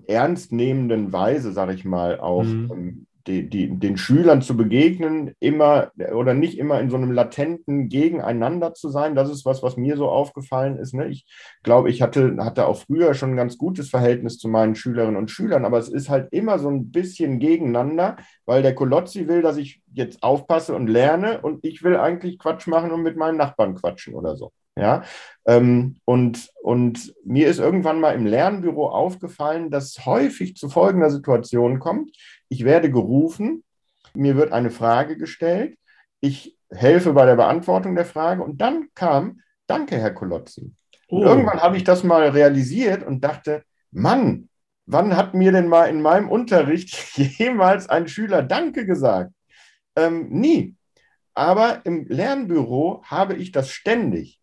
[0.08, 2.72] ernstnehmenden Weise, sage ich mal, auch mhm.
[2.72, 7.90] ähm, die, die, den Schülern zu begegnen, immer oder nicht immer in so einem latenten
[7.90, 9.16] Gegeneinander zu sein.
[9.16, 10.94] Das ist was, was mir so aufgefallen ist.
[10.94, 11.08] Ne?
[11.08, 11.26] Ich
[11.64, 15.32] glaube, ich hatte, hatte auch früher schon ein ganz gutes Verhältnis zu meinen Schülerinnen und
[15.32, 19.58] Schülern, aber es ist halt immer so ein bisschen gegeneinander, weil der Kolozzi will, dass
[19.58, 23.76] ich jetzt aufpasse und lerne und ich will eigentlich Quatsch machen und mit meinen Nachbarn
[23.76, 24.52] quatschen oder so.
[24.78, 25.04] Ja,
[25.46, 31.80] ähm, und, und mir ist irgendwann mal im Lernbüro aufgefallen, dass häufig zu folgender Situation
[31.80, 32.12] kommt.
[32.50, 33.64] Ich werde gerufen,
[34.14, 35.78] mir wird eine Frage gestellt,
[36.20, 40.74] ich helfe bei der Beantwortung der Frage und dann kam, danke, Herr Kolotzi.
[41.08, 41.24] Oh.
[41.24, 44.50] irgendwann habe ich das mal realisiert und dachte, Mann,
[44.86, 49.32] wann hat mir denn mal in meinem Unterricht jemals ein Schüler Danke gesagt?
[49.96, 50.76] Ähm, nie.
[51.34, 54.40] Aber im Lernbüro habe ich das ständig.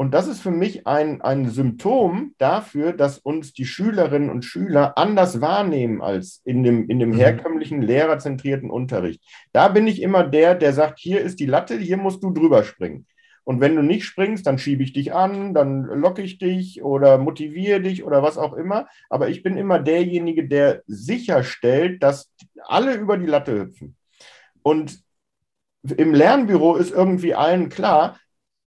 [0.00, 4.96] Und das ist für mich ein, ein Symptom dafür, dass uns die Schülerinnen und Schüler
[4.96, 7.16] anders wahrnehmen als in dem, in dem mhm.
[7.16, 9.20] herkömmlichen lehrerzentrierten Unterricht.
[9.52, 12.62] Da bin ich immer der, der sagt, hier ist die Latte, hier musst du drüber
[12.62, 13.06] springen.
[13.42, 17.18] Und wenn du nicht springst, dann schiebe ich dich an, dann locke ich dich oder
[17.18, 18.86] motiviere dich oder was auch immer.
[19.10, 22.30] Aber ich bin immer derjenige, der sicherstellt, dass
[22.66, 23.96] alle über die Latte hüpfen.
[24.62, 25.00] Und
[25.82, 28.16] im Lernbüro ist irgendwie allen klar,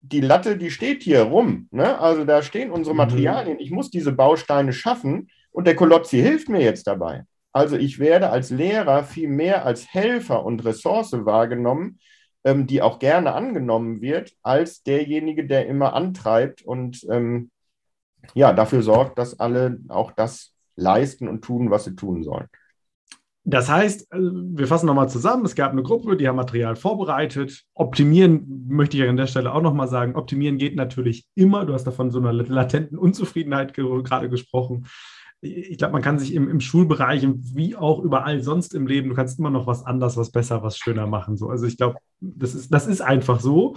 [0.03, 1.69] die Latte, die steht hier rum.
[1.71, 1.99] Ne?
[1.99, 2.99] Also da stehen unsere mhm.
[2.99, 3.59] Materialien.
[3.61, 7.25] Ich muss diese Bausteine schaffen und der Kolozzi hilft mir jetzt dabei.
[7.53, 11.99] Also ich werde als Lehrer viel mehr als Helfer und Ressource wahrgenommen,
[12.45, 17.51] ähm, die auch gerne angenommen wird, als derjenige, der immer antreibt und ähm,
[18.35, 22.49] ja, dafür sorgt, dass alle auch das leisten und tun, was sie tun sollen.
[23.44, 25.44] Das heißt, äh, wir fassen nochmal zusammen.
[25.44, 27.64] Es gab eine Gruppe, die haben Material vorbereitet.
[27.74, 30.14] Optimieren möchte ich an der Stelle auch nochmal sagen.
[30.14, 31.64] Optimieren geht natürlich immer.
[31.64, 34.87] Du hast davon so einer latenten Unzufriedenheit gerade gesprochen.
[35.42, 39.14] Ich glaube, man kann sich im, im, Schulbereich wie auch überall sonst im Leben, du
[39.14, 41.38] kannst immer noch was anders, was besser, was schöner machen.
[41.38, 41.48] So.
[41.48, 43.76] Also ich glaube, das ist, das ist einfach so.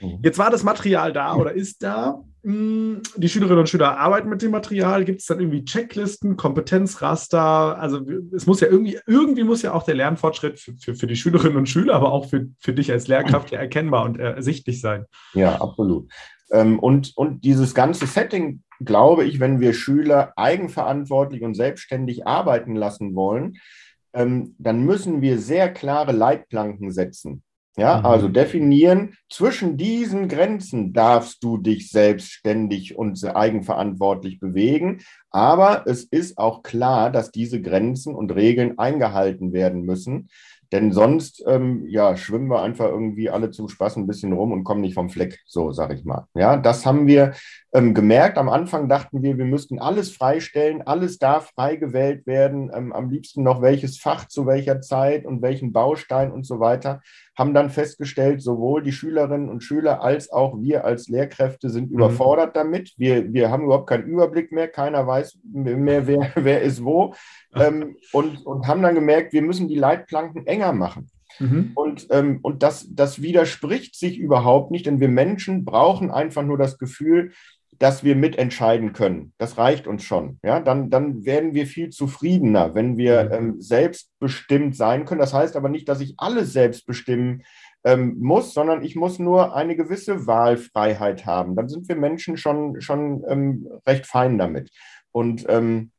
[0.00, 0.18] Mhm.
[0.22, 2.22] Jetzt war das Material da oder ist da.
[2.42, 5.04] Hm, die Schülerinnen und Schüler arbeiten mit dem Material.
[5.04, 7.78] Gibt es dann irgendwie Checklisten, Kompetenzraster?
[7.78, 8.00] Also
[8.34, 11.58] es muss ja irgendwie, irgendwie muss ja auch der Lernfortschritt für, für, für die Schülerinnen
[11.58, 15.04] und Schüler, aber auch für, für dich als Lehrkraft ja erkennbar und ersichtlich sein.
[15.34, 16.10] Ja, absolut.
[16.50, 22.74] Ähm, und, und dieses ganze Setting, glaube ich, wenn wir Schüler eigenverantwortlich und selbstständig arbeiten
[22.74, 23.58] lassen wollen,
[24.12, 27.42] ähm, dann müssen wir sehr klare Leitplanken setzen.
[27.76, 28.06] Ja, mhm.
[28.06, 35.02] also definieren, zwischen diesen Grenzen darfst du dich selbstständig und eigenverantwortlich bewegen.
[35.30, 40.28] Aber es ist auch klar, dass diese Grenzen und Regeln eingehalten werden müssen.
[40.72, 44.62] Denn sonst ähm, ja, schwimmen wir einfach irgendwie alle zum Spaß ein bisschen rum und
[44.62, 46.26] kommen nicht vom Fleck, so sage ich mal.
[46.34, 47.32] Ja, das haben wir
[47.72, 48.38] ähm, gemerkt.
[48.38, 53.10] Am Anfang dachten wir, wir müssten alles freistellen, alles darf frei gewählt werden, ähm, am
[53.10, 57.00] liebsten noch welches Fach zu welcher Zeit und welchen Baustein und so weiter.
[57.40, 61.96] Haben dann festgestellt, sowohl die Schülerinnen und Schüler als auch wir als Lehrkräfte sind mhm.
[61.96, 62.92] überfordert damit.
[62.98, 67.14] Wir, wir haben überhaupt keinen Überblick mehr, keiner weiß mehr, wer, wer ist wo
[67.54, 71.10] ähm, und, und haben dann gemerkt, wir müssen die Leitplanken enger machen.
[71.38, 71.72] Mhm.
[71.74, 76.58] Und, ähm, und das, das widerspricht sich überhaupt nicht, denn wir Menschen brauchen einfach nur
[76.58, 77.32] das Gefühl,
[77.80, 79.32] dass wir mitentscheiden können.
[79.38, 80.38] Das reicht uns schon.
[80.44, 83.32] Ja, dann, dann werden wir viel zufriedener, wenn wir mhm.
[83.32, 85.20] ähm, selbstbestimmt sein können.
[85.20, 87.42] Das heißt aber nicht, dass ich alles selbst bestimmen
[87.82, 91.56] ähm, muss, sondern ich muss nur eine gewisse Wahlfreiheit haben.
[91.56, 94.70] Dann sind wir Menschen schon, schon ähm, recht fein damit.
[95.10, 95.90] Und ähm,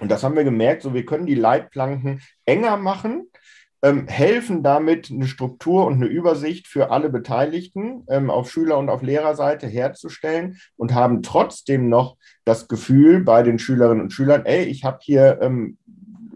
[0.00, 3.28] und das haben wir gemerkt, so wir können die Leitplanken enger machen,
[3.82, 8.88] ähm, helfen damit eine Struktur und eine Übersicht für alle Beteiligten ähm, auf Schüler- und
[8.90, 14.64] auf Lehrerseite herzustellen und haben trotzdem noch das Gefühl bei den Schülerinnen und Schülern, ey,
[14.64, 15.78] ich habe hier ähm,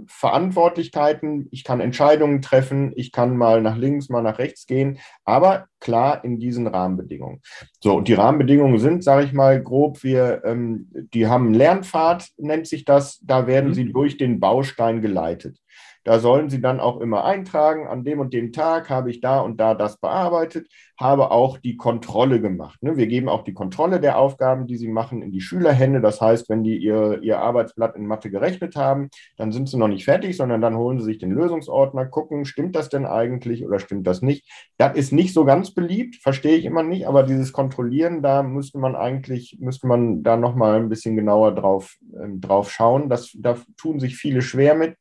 [0.07, 5.67] Verantwortlichkeiten, ich kann Entscheidungen treffen, ich kann mal nach links, mal nach rechts gehen, aber
[5.81, 7.41] klar in diesen Rahmenbedingungen.
[7.81, 12.29] So, und die Rahmenbedingungen sind, sage ich mal grob, wir, ähm, die haben einen Lernpfad,
[12.37, 13.75] nennt sich das, da werden mhm.
[13.75, 15.59] sie durch den Baustein geleitet.
[16.05, 19.41] Da sollen Sie dann auch immer eintragen, an dem und dem Tag habe ich da
[19.41, 22.83] und da das bearbeitet, habe auch die Kontrolle gemacht.
[22.83, 22.97] Ne?
[22.97, 26.01] Wir geben auch die Kontrolle der Aufgaben, die Sie machen, in die Schülerhände.
[26.01, 29.89] Das heißt, wenn die ihr, ihr Arbeitsblatt in Mathe gerechnet haben, dann sind sie noch
[29.89, 33.79] nicht fertig, sondern dann holen sie sich den Lösungsordner, gucken, stimmt das denn eigentlich oder
[33.79, 34.49] stimmt das nicht.
[34.79, 38.79] Das ist nicht so ganz beliebt, verstehe ich immer nicht, aber dieses Kontrollieren, da müsste
[38.79, 43.09] man eigentlich, müsste man da nochmal ein bisschen genauer drauf, äh, drauf schauen.
[43.09, 44.97] Das, da tun sich viele schwer mit.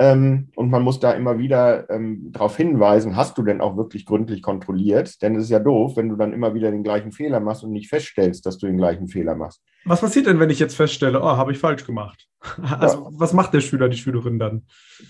[0.00, 4.06] Ähm, und man muss da immer wieder ähm, darauf hinweisen, hast du denn auch wirklich
[4.06, 5.20] gründlich kontrolliert?
[5.22, 7.72] Denn es ist ja doof, wenn du dann immer wieder den gleichen Fehler machst und
[7.72, 9.60] nicht feststellst, dass du den gleichen Fehler machst.
[9.84, 12.28] Was passiert denn, wenn ich jetzt feststelle, oh, habe ich falsch gemacht?
[12.62, 13.10] Also, ja.
[13.10, 14.66] was macht der Schüler, die Schülerin dann?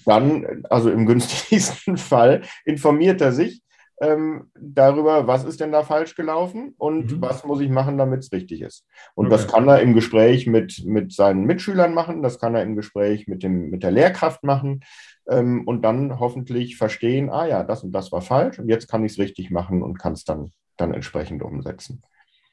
[0.07, 3.63] Dann, also im günstigsten Fall, informiert er sich
[4.01, 7.23] ähm, darüber, was ist denn da falsch gelaufen und mhm.
[7.23, 8.87] was muss ich machen, damit es richtig ist.
[9.15, 9.37] Und okay.
[9.37, 13.27] das kann er im Gespräch mit, mit seinen Mitschülern machen, das kann er im Gespräch
[13.27, 14.85] mit, dem, mit der Lehrkraft machen
[15.29, 19.05] ähm, und dann hoffentlich verstehen, ah ja, das und das war falsch und jetzt kann
[19.05, 22.03] ich es richtig machen und kann es dann, dann entsprechend umsetzen.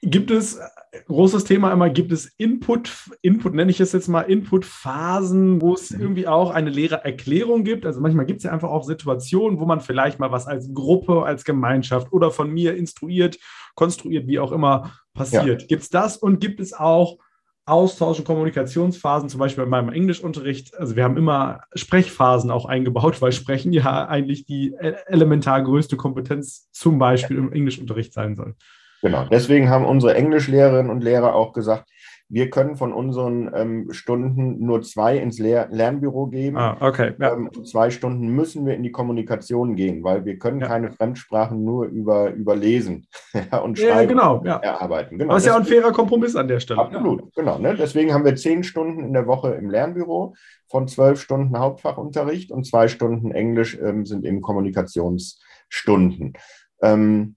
[0.02, 0.60] Gibt es,
[1.08, 5.92] großes Thema immer, gibt es Input, Input nenne ich es jetzt mal, Input-Phasen, wo es
[5.92, 6.02] mhm.
[6.02, 7.86] irgendwie auch eine leere Erklärung gibt?
[7.86, 11.24] Also manchmal gibt es ja einfach auch Situationen, wo man vielleicht mal was als Gruppe,
[11.24, 13.38] als Gemeinschaft oder von mir instruiert,
[13.76, 15.62] konstruiert, wie auch immer passiert.
[15.62, 15.68] Ja.
[15.68, 17.18] Gibt es das und gibt es auch
[17.68, 20.78] Austausch- und Kommunikationsphasen, zum Beispiel in meinem Englischunterricht.
[20.78, 25.98] Also wir haben immer Sprechphasen auch eingebaut, weil Sprechen ja eigentlich die e-, elementar größte
[25.98, 28.56] Kompetenz zum Beispiel im Englischunterricht sein soll.
[29.06, 31.88] Genau, deswegen haben unsere Englischlehrerinnen und Lehrer auch gesagt,
[32.28, 36.58] wir können von unseren ähm, Stunden nur zwei ins Lehr Lernbüro geben.
[36.58, 37.14] Ah, okay.
[37.20, 37.34] Ja.
[37.34, 40.66] Ähm, zwei Stunden müssen wir in die Kommunikation gehen, weil wir können ja.
[40.66, 43.06] keine Fremdsprachen nur über, über Lesen
[43.64, 44.56] und Schreiben ja, genau, ja.
[44.56, 45.20] erarbeiten.
[45.20, 45.36] Genau.
[45.36, 46.80] Das ist ja ein fairer Kompromiss an der Stelle.
[46.80, 47.60] Absolut, genau.
[47.60, 47.76] Ne?
[47.76, 50.34] Deswegen haben wir zehn Stunden in der Woche im Lernbüro
[50.68, 56.34] von zwölf Stunden Hauptfachunterricht und zwei Stunden Englisch ähm, sind eben Kommunikationsstunden.
[56.82, 57.36] Ähm,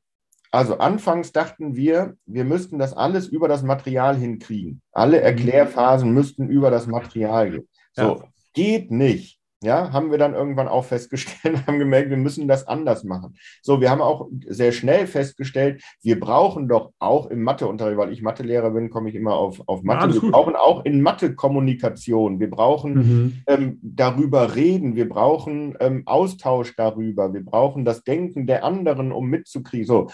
[0.51, 4.81] also anfangs dachten wir, wir müssten das alles über das Material hinkriegen.
[4.93, 5.25] Alle mhm.
[5.25, 7.69] Erklärphasen müssten über das Material gehen.
[7.93, 8.25] So, ja.
[8.55, 9.39] geht nicht.
[9.61, 13.37] ja, haben wir dann irgendwann auch festgestellt, haben gemerkt, wir müssen das anders machen.
[13.61, 18.23] So, wir haben auch sehr schnell festgestellt, wir brauchen doch auch im Matheunterricht, weil ich
[18.23, 20.15] Mathelehrer bin, komme ich immer auf, auf Mathe.
[20.15, 22.39] Ja, wir brauchen auch in Mathe Kommunikation.
[22.39, 23.43] Wir brauchen mhm.
[23.49, 24.95] ähm, darüber reden.
[24.95, 27.35] Wir brauchen ähm, Austausch darüber.
[27.35, 29.87] Wir brauchen das Denken der anderen, um mitzukriegen.
[29.87, 30.09] So,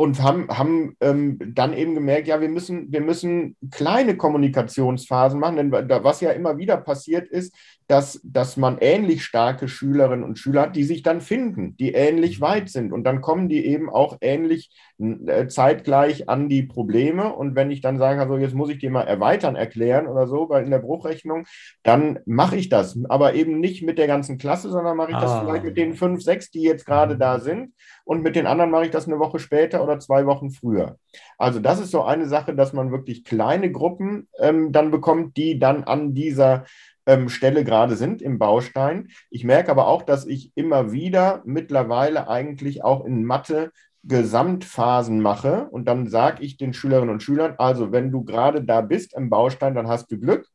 [0.00, 5.56] und haben, haben ähm, dann eben gemerkt, ja, wir müssen, wir müssen kleine Kommunikationsphasen machen,
[5.56, 7.52] denn was ja immer wieder passiert ist,
[7.88, 12.40] dass, dass man ähnlich starke Schülerinnen und Schüler hat, die sich dann finden, die ähnlich
[12.40, 12.92] weit sind.
[12.92, 17.34] Und dann kommen die eben auch ähnlich äh, zeitgleich an die Probleme.
[17.34, 20.48] Und wenn ich dann sage, also jetzt muss ich dir mal erweitern erklären oder so,
[20.48, 21.46] weil in der Bruchrechnung,
[21.82, 22.96] dann mache ich das.
[23.08, 25.20] Aber eben nicht mit der ganzen Klasse, sondern mache ich ah.
[25.20, 27.72] das vielleicht mit den fünf, sechs, die jetzt gerade da sind.
[28.08, 30.96] Und mit den anderen mache ich das eine Woche später oder zwei Wochen früher.
[31.36, 35.58] Also das ist so eine Sache, dass man wirklich kleine Gruppen ähm, dann bekommt, die
[35.58, 36.64] dann an dieser
[37.04, 39.08] ähm, Stelle gerade sind im Baustein.
[39.28, 43.72] Ich merke aber auch, dass ich immer wieder mittlerweile eigentlich auch in Mathe
[44.04, 48.80] Gesamtphasen mache und dann sage ich den Schülerinnen und Schülern, also wenn du gerade da
[48.80, 50.48] bist im Baustein, dann hast du Glück,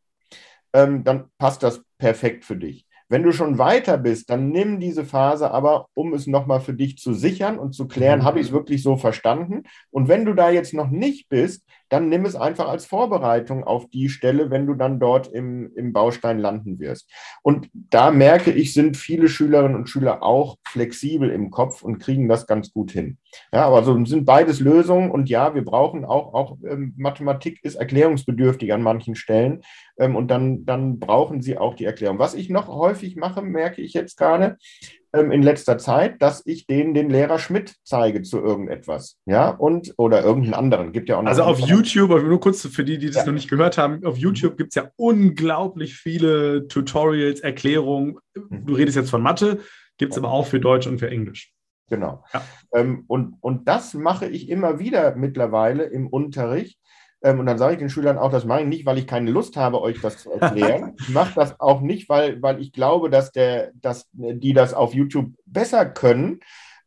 [0.73, 2.87] ähm, dann passt das perfekt für dich.
[3.09, 6.97] Wenn du schon weiter bist, dann nimm diese Phase aber, um es nochmal für dich
[6.97, 8.23] zu sichern und zu klären, mhm.
[8.23, 9.63] habe ich es wirklich so verstanden?
[9.91, 11.63] Und wenn du da jetzt noch nicht bist,
[11.93, 15.93] dann nimm es einfach als Vorbereitung auf die Stelle, wenn du dann dort im, im
[15.93, 17.07] Baustein landen wirst.
[17.43, 22.27] Und da merke ich, sind viele Schülerinnen und Schüler auch flexibel im Kopf und kriegen
[22.27, 23.19] das ganz gut hin.
[23.51, 27.75] Ja, aber so sind beides Lösungen und ja, wir brauchen auch, auch ähm, Mathematik ist
[27.75, 29.61] erklärungsbedürftig an manchen Stellen
[29.97, 32.19] ähm, und dann, dann brauchen sie auch die Erklärung.
[32.19, 34.58] Was ich noch häufig mache, merke ich jetzt gerade,
[35.13, 39.19] ähm, in letzter Zeit, dass ich denen den Lehrer Schmidt zeige zu irgendetwas.
[39.25, 40.91] Ja, und oder irgendeinen anderen.
[40.91, 43.25] Gibt ja auch Also auf YouTube, nur kurz für die, die das ja.
[43.25, 48.17] noch nicht gehört haben, auf YouTube gibt es ja unglaublich viele Tutorials, Erklärungen.
[48.36, 48.65] Mhm.
[48.65, 49.60] Du redest jetzt von Mathe,
[49.97, 51.53] gibt es aber auch für Deutsch und für Englisch.
[51.89, 52.23] Genau.
[52.34, 52.41] Ja.
[52.73, 56.79] Ähm, und, und das mache ich immer wieder mittlerweile im Unterricht,
[57.23, 59.31] ähm, und dann sage ich den Schülern auch, das mache ich nicht, weil ich keine
[59.31, 60.95] Lust habe, euch das zu erklären.
[60.99, 64.93] ich mache das auch nicht, weil, weil ich glaube, dass, der, dass die das auf
[64.93, 66.41] YouTube besser können.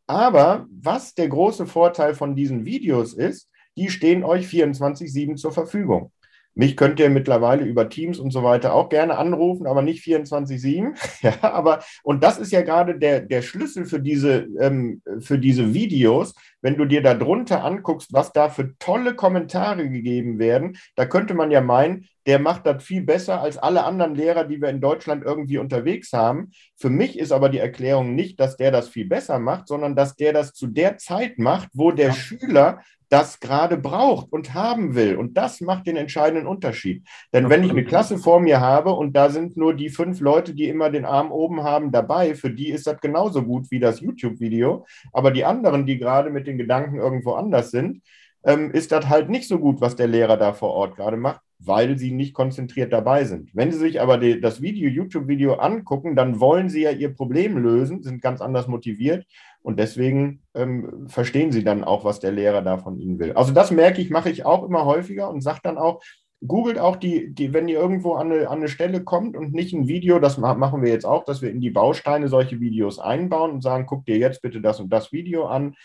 [0.05, 6.11] Aber was der große Vorteil von diesen Videos ist, die stehen euch 24-7 zur Verfügung.
[6.57, 10.95] Mich könnt ihr mittlerweile über Teams und so weiter auch gerne anrufen, aber nicht 24-7.
[11.21, 15.75] ja, aber, und das ist ja gerade der, der Schlüssel für diese, ähm, für diese
[15.75, 16.33] Videos.
[16.61, 21.33] Wenn du dir da drunter anguckst, was da für tolle Kommentare gegeben werden, da könnte
[21.33, 24.81] man ja meinen, der macht das viel besser als alle anderen Lehrer, die wir in
[24.81, 26.51] Deutschland irgendwie unterwegs haben.
[26.75, 30.15] Für mich ist aber die Erklärung nicht, dass der das viel besser macht, sondern dass
[30.15, 32.13] der das zu der Zeit macht, wo der ja.
[32.13, 35.15] Schüler das gerade braucht und haben will.
[35.15, 37.03] Und das macht den entscheidenden Unterschied.
[37.33, 40.53] Denn wenn ich eine Klasse vor mir habe und da sind nur die fünf Leute,
[40.53, 44.01] die immer den Arm oben haben, dabei, für die ist das genauso gut wie das
[44.01, 44.85] YouTube-Video.
[45.13, 48.01] Aber die anderen, die gerade mit den Gedanken irgendwo anders sind,
[48.43, 51.41] ähm, ist das halt nicht so gut, was der Lehrer da vor Ort gerade macht,
[51.59, 53.49] weil sie nicht konzentriert dabei sind.
[53.53, 57.57] Wenn sie sich aber die, das Video, YouTube-Video angucken, dann wollen sie ja ihr Problem
[57.57, 59.25] lösen, sind ganz anders motiviert
[59.61, 63.33] und deswegen ähm, verstehen sie dann auch, was der Lehrer da von ihnen will.
[63.33, 66.01] Also das merke ich, mache ich auch immer häufiger und sage dann auch,
[66.45, 69.73] googelt auch die, die, wenn ihr irgendwo an eine, an eine Stelle kommt und nicht
[69.73, 73.51] ein Video, das machen wir jetzt auch, dass wir in die Bausteine solche Videos einbauen
[73.51, 75.75] und sagen, guck dir jetzt bitte das und das Video an.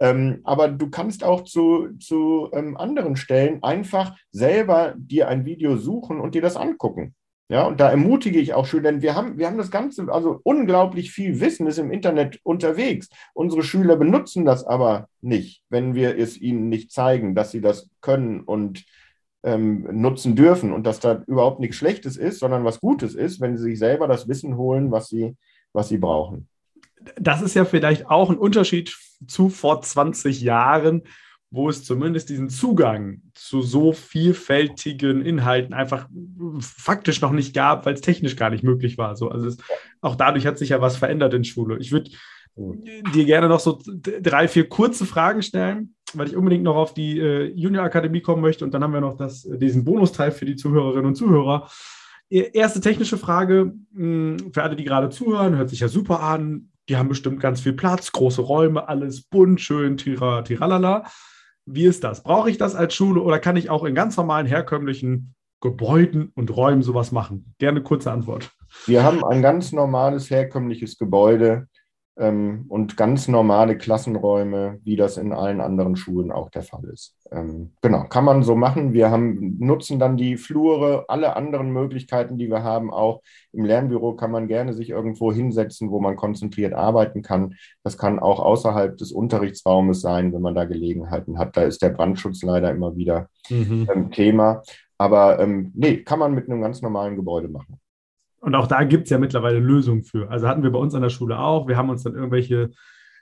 [0.00, 5.76] Ähm, aber du kannst auch zu, zu ähm, anderen Stellen einfach selber dir ein Video
[5.76, 7.14] suchen und dir das angucken.
[7.50, 10.38] Ja, und da ermutige ich auch Schüler, denn wir haben, wir haben das Ganze, also
[10.42, 13.08] unglaublich viel Wissen ist im Internet unterwegs.
[13.32, 17.88] Unsere Schüler benutzen das aber nicht, wenn wir es ihnen nicht zeigen, dass sie das
[18.02, 18.84] können und
[19.42, 23.56] ähm, nutzen dürfen und dass da überhaupt nichts Schlechtes ist, sondern was Gutes ist, wenn
[23.56, 25.34] sie sich selber das Wissen holen, was sie,
[25.72, 26.48] was sie brauchen.
[27.18, 28.94] Das ist ja vielleicht auch ein Unterschied
[29.26, 31.02] zu vor 20 Jahren,
[31.50, 36.08] wo es zumindest diesen Zugang zu so vielfältigen Inhalten einfach
[36.60, 39.16] faktisch noch nicht gab, weil es technisch gar nicht möglich war.
[39.16, 39.56] So, also es,
[40.00, 41.78] auch dadurch hat sich ja was verändert in Schule.
[41.78, 42.10] Ich würde
[43.14, 47.18] dir gerne noch so drei, vier kurze Fragen stellen, weil ich unbedingt noch auf die
[47.18, 50.56] äh, Junior Akademie kommen möchte und dann haben wir noch das, diesen Bonusteil für die
[50.56, 51.70] Zuhörerinnen und Zuhörer.
[52.30, 56.70] Erste technische Frage hm, für alle, die gerade zuhören, hört sich ja super an.
[56.88, 61.04] Die haben bestimmt ganz viel Platz, große Räume, alles bunt, schön, tira, tiralala.
[61.66, 62.22] Wie ist das?
[62.22, 66.56] Brauche ich das als Schule oder kann ich auch in ganz normalen, herkömmlichen Gebäuden und
[66.56, 67.54] Räumen sowas machen?
[67.58, 68.50] Gerne kurze Antwort.
[68.86, 71.68] Wir haben ein ganz normales, herkömmliches Gebäude
[72.18, 77.14] ähm, und ganz normale Klassenräume, wie das in allen anderen Schulen auch der Fall ist.
[77.30, 78.92] Ähm, genau, kann man so machen.
[78.92, 82.92] Wir haben, nutzen dann die Flure, alle anderen Möglichkeiten, die wir haben.
[82.92, 87.54] Auch im Lernbüro kann man gerne sich irgendwo hinsetzen, wo man konzentriert arbeiten kann.
[87.84, 91.56] Das kann auch außerhalb des Unterrichtsraumes sein, wenn man da Gelegenheiten hat.
[91.56, 93.88] Da ist der Brandschutz leider immer wieder mhm.
[93.94, 94.62] ähm, Thema.
[94.98, 97.78] Aber ähm, nee, kann man mit einem ganz normalen Gebäude machen.
[98.40, 100.30] Und auch da gibt es ja mittlerweile Lösungen für.
[100.30, 101.66] Also hatten wir bei uns an der Schule auch.
[101.68, 102.70] Wir haben uns dann irgendwelche,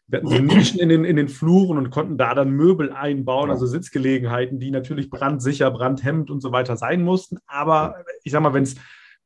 [0.07, 3.51] wir hatten so Nischen in den, in den Fluren und konnten da dann Möbel einbauen,
[3.51, 7.39] also Sitzgelegenheiten, die natürlich brandsicher, brandhemmend und so weiter sein mussten.
[7.47, 8.77] Aber ich sag mal, wenn es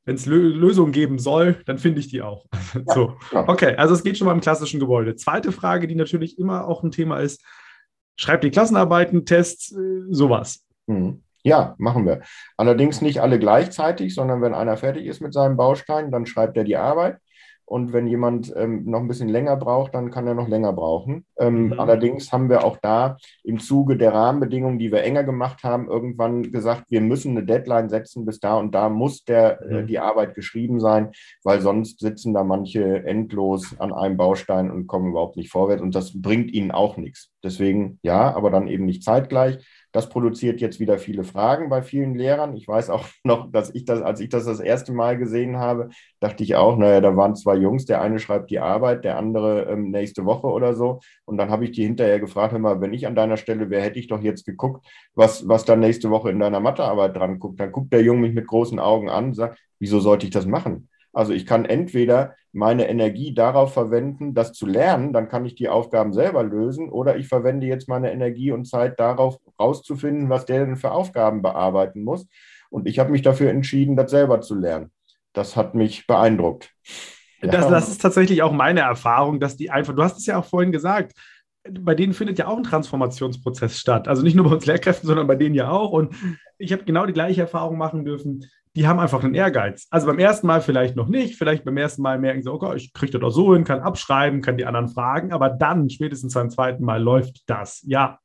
[0.05, 2.47] wenn es Lösungen geben soll, dann finde ich die auch.
[2.87, 3.17] so.
[3.33, 5.15] Okay, also es geht schon mal im klassischen Gebäude.
[5.15, 7.45] Zweite Frage, die natürlich immer auch ein Thema ist,
[8.17, 10.67] schreibt die Klassenarbeiten, Tests, äh, sowas.
[10.87, 11.23] Mhm.
[11.43, 12.21] Ja, machen wir.
[12.57, 16.65] Allerdings nicht alle gleichzeitig, sondern wenn einer fertig ist mit seinem Baustein, dann schreibt er
[16.65, 17.19] die Arbeit.
[17.71, 21.25] Und wenn jemand ähm, noch ein bisschen länger braucht, dann kann er noch länger brauchen.
[21.39, 21.79] Ähm, mhm.
[21.79, 26.51] Allerdings haben wir auch da im Zuge der Rahmenbedingungen, die wir enger gemacht haben, irgendwann
[26.51, 28.27] gesagt, wir müssen eine Deadline setzen.
[28.27, 29.77] Bis da und da muss der, äh, mhm.
[29.77, 31.13] äh, die Arbeit geschrieben sein,
[31.45, 35.81] weil sonst sitzen da manche endlos an einem Baustein und kommen überhaupt nicht vorwärts.
[35.81, 37.31] Und das bringt ihnen auch nichts.
[37.45, 39.65] Deswegen ja, aber dann eben nicht zeitgleich.
[39.93, 42.57] Das produziert jetzt wieder viele Fragen bei vielen Lehrern.
[42.57, 45.89] Ich weiß auch noch, dass ich das, als ich das das erste Mal gesehen habe,
[46.21, 49.63] dachte ich auch, naja, da waren zwei Jungs, der eine schreibt die Arbeit, der andere
[49.71, 51.01] ähm, nächste Woche oder so.
[51.25, 53.83] Und dann habe ich die hinterher gefragt, hör mal, wenn ich an deiner Stelle wäre,
[53.83, 57.59] hätte ich doch jetzt geguckt, was, was dann nächste Woche in deiner Mathearbeit dran guckt.
[57.59, 60.47] Dann guckt der Junge mich mit großen Augen an und sagt, wieso sollte ich das
[60.47, 60.90] machen?
[61.13, 65.69] Also ich kann entweder meine Energie darauf verwenden, das zu lernen, dann kann ich die
[65.69, 70.65] Aufgaben selber lösen, oder ich verwende jetzt meine Energie und Zeit darauf, rauszufinden, was der
[70.65, 72.27] denn für Aufgaben bearbeiten muss.
[72.71, 74.91] Und ich habe mich dafür entschieden, das selber zu lernen.
[75.33, 76.71] Das hat mich beeindruckt.
[77.41, 80.45] Das, das ist tatsächlich auch meine Erfahrung, dass die einfach, du hast es ja auch
[80.45, 81.13] vorhin gesagt,
[81.69, 84.09] bei denen findet ja auch ein Transformationsprozess statt.
[84.09, 85.93] Also nicht nur bei uns Lehrkräften, sondern bei denen ja auch.
[85.93, 86.15] Und
[86.59, 88.47] ich habe genau die gleiche Erfahrung machen dürfen
[88.77, 89.87] die haben einfach einen Ehrgeiz.
[89.91, 92.93] Also beim ersten Mal vielleicht noch nicht, vielleicht beim ersten Mal merken sie, okay, ich
[92.93, 96.51] kriege das auch so hin, kann abschreiben, kann die anderen fragen, aber dann spätestens beim
[96.51, 97.83] zweiten Mal läuft das.
[97.87, 98.21] Ja.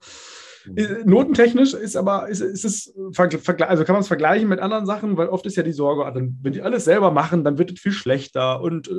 [0.66, 0.78] Mhm.
[0.78, 5.18] Äh, notentechnisch ist aber, ist, ist es, also kann man es vergleichen mit anderen Sachen,
[5.18, 7.80] weil oft ist ja die Sorge, ah, wenn die alles selber machen, dann wird es
[7.80, 8.92] viel schlechter und äh,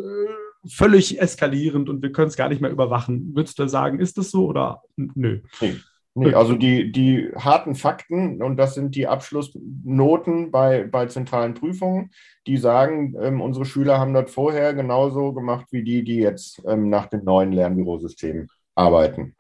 [0.69, 3.37] völlig eskalierend und wir können es gar nicht mehr überwachen.
[3.37, 5.41] Würdest du sagen, ist das so oder nö?
[5.61, 5.77] Nee.
[6.19, 12.11] Nee, also die, die harten Fakten, und das sind die Abschlussnoten bei, bei zentralen Prüfungen,
[12.47, 16.89] die sagen, ähm, unsere Schüler haben das vorher genauso gemacht wie die, die jetzt ähm,
[16.89, 19.35] nach dem neuen Lernbürosystemen arbeiten.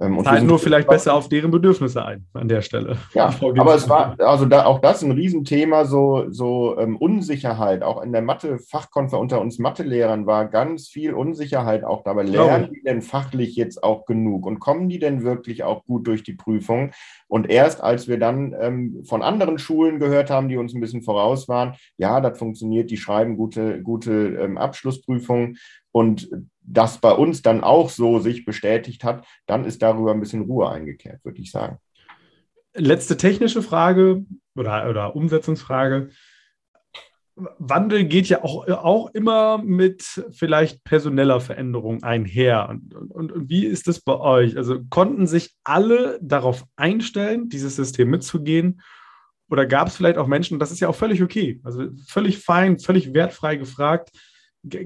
[0.00, 2.96] Ähm, Zahlen nur vielleicht besser auf deren Bedürfnisse ein an der Stelle.
[3.12, 8.02] Ja, aber es war, also da, auch das ein Riesenthema, so, so ähm, Unsicherheit, auch
[8.02, 12.22] in der Mathe-Fachkonferenz unter uns Mathelehrern war ganz viel Unsicherheit auch dabei.
[12.22, 16.22] Lernen die denn fachlich jetzt auch genug und kommen die denn wirklich auch gut durch
[16.22, 16.92] die Prüfung?
[17.28, 21.02] Und erst als wir dann ähm, von anderen Schulen gehört haben, die uns ein bisschen
[21.02, 25.58] voraus waren, ja, das funktioniert, die schreiben gute, gute ähm, Abschlussprüfungen
[25.92, 26.30] und
[26.62, 30.70] das bei uns dann auch so sich bestätigt hat, dann ist darüber ein bisschen Ruhe
[30.70, 31.78] eingekehrt, würde ich sagen.
[32.74, 36.10] Letzte technische Frage oder, oder Umsetzungsfrage.
[37.58, 42.68] Wandel geht ja auch, auch immer mit vielleicht personeller Veränderung einher.
[42.68, 44.56] Und, und, und wie ist das bei euch?
[44.56, 48.82] Also konnten sich alle darauf einstellen, dieses System mitzugehen?
[49.48, 52.78] Oder gab es vielleicht auch Menschen, das ist ja auch völlig okay, also völlig fein,
[52.78, 54.10] völlig wertfrei gefragt,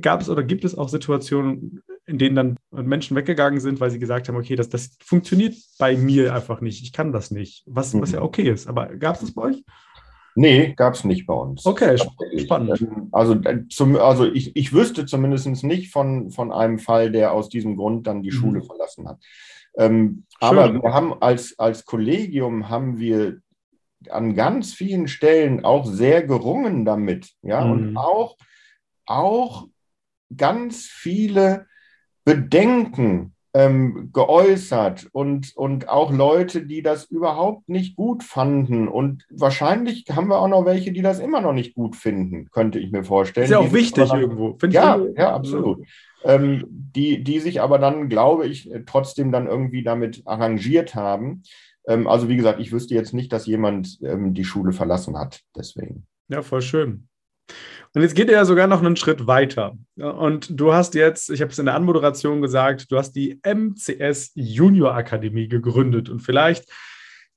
[0.01, 3.99] gab es oder gibt es auch Situationen, in denen dann Menschen weggegangen sind, weil sie
[3.99, 7.99] gesagt haben, okay, das, das funktioniert bei mir einfach nicht, ich kann das nicht, was,
[8.01, 8.27] was ja mhm.
[8.27, 8.69] okay ist.
[8.69, 9.65] Aber gab es das bei euch?
[10.37, 11.65] Nee, gab es nicht bei uns.
[11.65, 11.97] Okay,
[12.39, 12.81] spannend.
[12.81, 17.33] Ähm, also, äh, zum, also ich, ich wüsste zumindest nicht von, von einem Fall, der
[17.33, 18.35] aus diesem Grund dann die mhm.
[18.35, 19.19] Schule verlassen hat.
[19.77, 23.39] Ähm, aber wir haben als, als Kollegium haben wir
[24.11, 27.33] an ganz vielen Stellen auch sehr gerungen damit.
[27.43, 27.73] Ja, mhm.
[27.73, 28.37] und auch
[29.07, 29.69] auch
[30.37, 31.67] ganz viele
[32.25, 38.89] Bedenken ähm, geäußert und, und auch Leute, die das überhaupt nicht gut fanden.
[38.89, 42.81] Und wahrscheinlich haben wir auch noch welche, die das immer noch nicht gut finden, könnte
[42.81, 43.45] ich mir vorstellen.
[43.45, 44.57] Ist ja auch wichtig dann, irgendwo.
[44.59, 45.87] Find ja, ja, absolut.
[46.25, 51.45] Ähm, die, die sich aber dann, glaube ich, trotzdem dann irgendwie damit arrangiert haben.
[51.87, 55.43] Ähm, also wie gesagt, ich wüsste jetzt nicht, dass jemand ähm, die Schule verlassen hat.
[55.57, 56.07] Deswegen.
[56.29, 57.09] Ja, voll schön.
[57.95, 59.79] Und jetzt geht er ja sogar noch einen Schritt weiter.
[59.97, 64.33] Und du hast jetzt, ich habe es in der Anmoderation gesagt, du hast die MCS
[64.35, 66.09] Junior Akademie gegründet.
[66.09, 66.69] Und vielleicht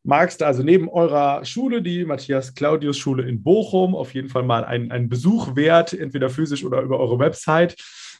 [0.04, 4.42] magst du also neben eurer Schule, die Matthias Claudius Schule in Bochum, auf jeden Fall
[4.42, 7.76] mal einen, einen Besuch wert, entweder physisch oder über eure Website.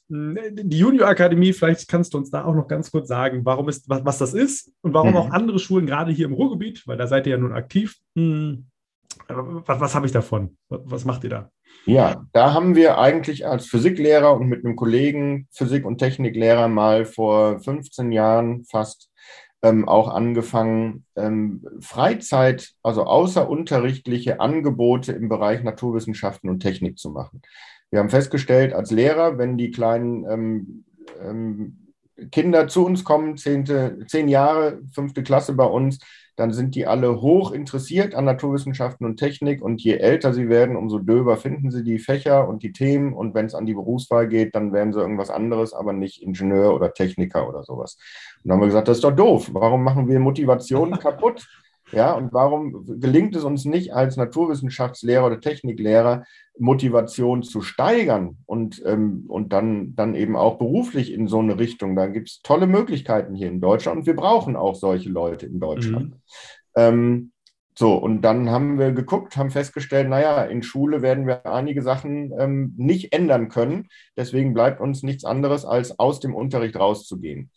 [0.08, 3.90] hm, die Junior-Akademie, vielleicht kannst du uns da auch noch ganz kurz sagen, warum ist,
[3.90, 5.18] was, was das ist und warum mhm.
[5.18, 8.68] auch andere Schulen, gerade hier im Ruhrgebiet, weil da seid ihr ja nun aktiv, hm,
[9.28, 10.58] was, was habe ich davon?
[10.70, 11.52] Was macht ihr da?
[11.86, 17.06] Ja, da haben wir eigentlich als Physiklehrer und mit einem Kollegen Physik- und Techniklehrer mal
[17.06, 19.10] vor 15 Jahren fast
[19.64, 27.42] ähm, auch angefangen, ähm, Freizeit, also außerunterrichtliche Angebote im Bereich Naturwissenschaften und Technik zu machen.
[27.90, 30.86] Wir haben festgestellt, als Lehrer, wenn die kleinen ähm,
[31.22, 31.84] ähm
[32.32, 36.00] Kinder zu uns kommen, zehnte, zehn Jahre, fünfte Klasse bei uns,
[36.38, 40.76] dann sind die alle hoch interessiert an Naturwissenschaften und Technik und je älter sie werden,
[40.76, 44.28] umso döber finden sie die Fächer und die Themen und wenn es an die Berufswahl
[44.28, 47.98] geht, dann werden sie irgendwas anderes, aber nicht Ingenieur oder Techniker oder sowas.
[48.44, 49.50] Und dann haben wir gesagt, das ist doch doof.
[49.52, 51.48] Warum machen wir Motivation kaputt?
[51.92, 56.24] Ja, und warum gelingt es uns nicht als Naturwissenschaftslehrer oder Techniklehrer,
[56.60, 61.96] Motivation zu steigern und, ähm, und dann, dann eben auch beruflich in so eine Richtung?
[61.96, 65.60] Da gibt es tolle Möglichkeiten hier in Deutschland und wir brauchen auch solche Leute in
[65.60, 66.10] Deutschland.
[66.10, 66.22] Mhm.
[66.76, 67.32] Ähm,
[67.80, 72.34] so, und dann haben wir geguckt, haben festgestellt, naja, in Schule werden wir einige Sachen
[72.40, 73.88] ähm, nicht ändern können.
[74.18, 77.52] Deswegen bleibt uns nichts anderes, als aus dem Unterricht rauszugehen.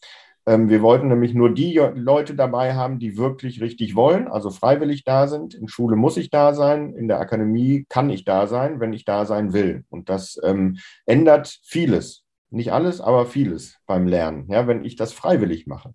[0.46, 5.04] Ähm, wir wollten nämlich nur die Leute dabei haben, die wirklich richtig wollen, also freiwillig
[5.04, 5.54] da sind.
[5.54, 9.04] In Schule muss ich da sein, in der Akademie kann ich da sein, wenn ich
[9.04, 9.84] da sein will.
[9.90, 12.24] Und das ähm, ändert vieles.
[12.52, 15.94] Nicht alles, aber vieles beim Lernen, ja, wenn ich das freiwillig mache.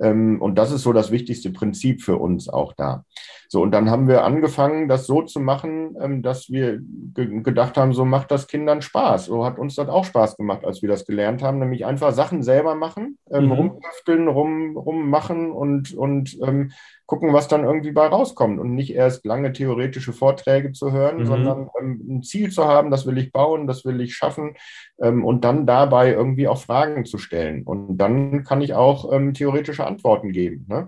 [0.00, 3.04] Ähm, und das ist so das wichtigste Prinzip für uns auch da.
[3.50, 7.78] So, und dann haben wir angefangen, das so zu machen, ähm, dass wir ge gedacht
[7.78, 9.24] haben, so macht das Kindern Spaß.
[9.24, 12.42] So hat uns das auch Spaß gemacht, als wir das gelernt haben, nämlich einfach Sachen
[12.42, 13.52] selber machen, ähm, mhm.
[13.52, 16.72] rumtüfteln, rum, rummachen und, und ähm,
[17.08, 21.26] gucken, was dann irgendwie bei rauskommt und nicht erst lange theoretische Vorträge zu hören, mhm.
[21.26, 24.56] sondern ähm, ein Ziel zu haben, das will ich bauen, das will ich schaffen
[25.00, 27.62] ähm, und dann dabei irgendwie auch Fragen zu stellen.
[27.62, 30.66] Und dann kann ich auch ähm, theoretische Antworten geben.
[30.68, 30.86] Ne?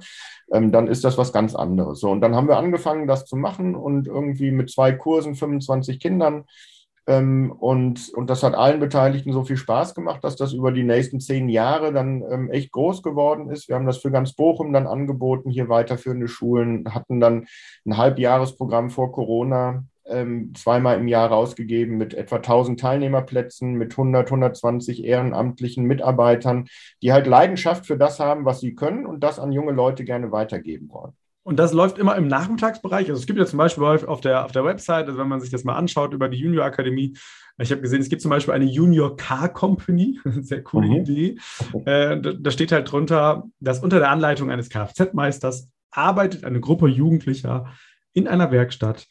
[0.52, 2.00] Ähm, dann ist das was ganz anderes.
[2.00, 6.00] So, und dann haben wir angefangen, das zu machen und irgendwie mit zwei Kursen, 25
[6.00, 6.44] Kindern
[7.10, 10.84] ähm, und, und das hat allen Beteiligten so viel Spaß gemacht, dass das über die
[10.84, 13.68] nächsten zehn Jahre dann ähm, echt groß geworden ist.
[13.68, 17.46] Wir haben das für ganz Bochum dann angeboten, hier weiterführende Schulen, hatten dann
[17.84, 24.28] ein Halbjahresprogramm vor Corona, ähm, zweimal im Jahr rausgegeben mit etwa 1000 Teilnehmerplätzen, mit 100,
[24.28, 26.68] 120 ehrenamtlichen Mitarbeitern,
[27.02, 30.30] die halt Leidenschaft für das haben, was sie können und das an junge Leute gerne
[30.30, 31.14] weitergeben wollen.
[31.42, 33.08] Und das läuft immer im Nachmittagsbereich.
[33.08, 35.50] Also es gibt ja zum Beispiel auf der, auf der Website, also wenn man sich
[35.50, 37.16] das mal anschaut über die Junior Akademie,
[37.58, 40.96] ich habe gesehen, es gibt zum Beispiel eine Junior Car Company, sehr coole mhm.
[40.96, 41.38] Idee.
[41.84, 46.88] Äh, da, da steht halt drunter, dass unter der Anleitung eines Kfz-Meisters arbeitet eine Gruppe
[46.88, 47.72] Jugendlicher
[48.12, 49.06] in einer Werkstatt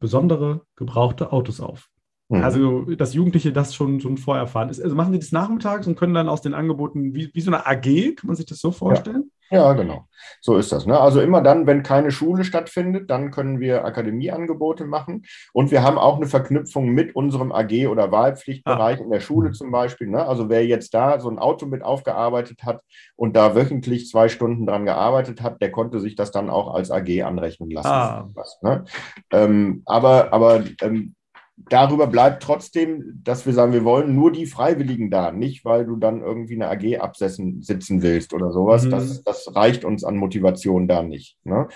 [0.00, 1.88] besondere gebrauchte Autos auf.
[2.28, 2.42] Mhm.
[2.42, 4.68] Also, dass Jugendliche das schon, schon vorher fahren.
[4.68, 7.66] Also machen die das nachmittags und können dann aus den Angeboten, wie, wie so eine
[7.66, 9.30] AG, kann man sich das so vorstellen?
[9.52, 10.06] Ja, genau.
[10.40, 10.86] So ist das.
[10.86, 10.98] Ne?
[10.98, 15.26] Also immer dann, wenn keine Schule stattfindet, dann können wir Akademieangebote machen.
[15.52, 19.02] Und wir haben auch eine Verknüpfung mit unserem AG- oder Wahlpflichtbereich ah.
[19.02, 20.08] in der Schule zum Beispiel.
[20.08, 20.26] Ne?
[20.26, 22.80] Also wer jetzt da so ein Auto mit aufgearbeitet hat
[23.14, 26.90] und da wöchentlich zwei Stunden dran gearbeitet hat, der konnte sich das dann auch als
[26.90, 27.88] AG anrechnen lassen.
[27.88, 28.30] Ah.
[28.32, 28.84] Was, ne?
[29.32, 31.14] ähm, aber aber ähm,
[31.56, 35.96] darüber bleibt trotzdem, dass wir sagen, wir wollen nur die Freiwilligen da, nicht weil du
[35.96, 38.84] dann irgendwie eine AG absetzen sitzen willst oder sowas.
[38.84, 38.90] Mhm.
[38.90, 41.38] Das, das reicht uns an Motivation da nicht.
[41.44, 41.68] Ne?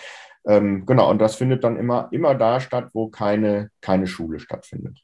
[0.47, 5.03] Ähm, genau, und das findet dann immer, immer da statt, wo keine, keine Schule stattfindet.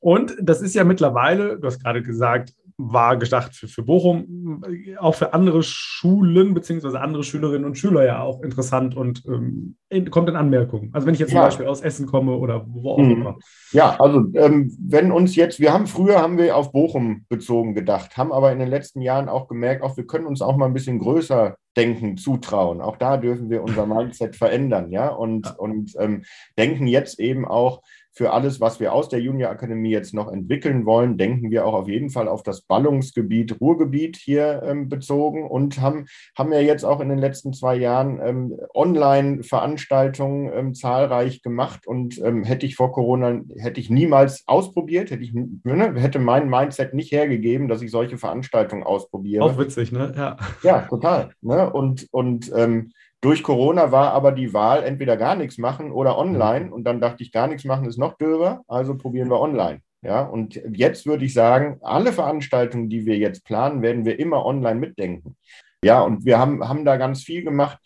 [0.00, 4.62] Und das ist ja mittlerweile, du hast gerade gesagt, war gedacht für, für Bochum,
[4.98, 9.76] auch für andere Schulen beziehungsweise andere Schülerinnen und Schüler ja auch interessant und ähm,
[10.10, 10.90] kommt in Anmerkung.
[10.92, 11.40] Also wenn ich jetzt ja.
[11.40, 13.10] zum Beispiel aus Essen komme oder wo auch mhm.
[13.12, 13.38] immer.
[13.72, 18.16] Ja, also ähm, wenn uns jetzt, wir haben früher haben wir auf Bochum bezogen gedacht,
[18.16, 20.74] haben aber in den letzten Jahren auch gemerkt, auch wir können uns auch mal ein
[20.74, 22.80] bisschen größer denken, zutrauen.
[22.80, 25.52] Auch da dürfen wir unser Mindset verändern, ja, und, ja.
[25.52, 26.24] und ähm,
[26.56, 27.82] denken jetzt eben auch,
[28.14, 31.74] für alles, was wir aus der Junior Akademie jetzt noch entwickeln wollen, denken wir auch
[31.74, 36.06] auf jeden Fall auf das Ballungsgebiet Ruhrgebiet hier ähm, bezogen und haben,
[36.38, 42.18] haben ja jetzt auch in den letzten zwei Jahren ähm, Online-Veranstaltungen ähm, zahlreich gemacht und
[42.22, 46.94] ähm, hätte ich vor Corona, hätte ich niemals ausprobiert, hätte ich, ne, hätte mein Mindset
[46.94, 49.44] nicht hergegeben, dass ich solche Veranstaltungen ausprobiere.
[49.44, 50.12] Auch witzig, ne?
[50.16, 51.30] Ja, ja total.
[51.40, 51.72] Ne?
[51.72, 52.92] Und, und ähm,
[53.24, 56.70] durch Corona war aber die Wahl entweder gar nichts machen oder online.
[56.70, 59.80] Und dann dachte ich, gar nichts machen ist noch döber, also probieren wir online.
[60.02, 64.44] Ja, und jetzt würde ich sagen, alle Veranstaltungen, die wir jetzt planen, werden wir immer
[64.44, 65.36] online mitdenken.
[65.82, 67.78] Ja, und wir haben, haben da ganz viel gemacht,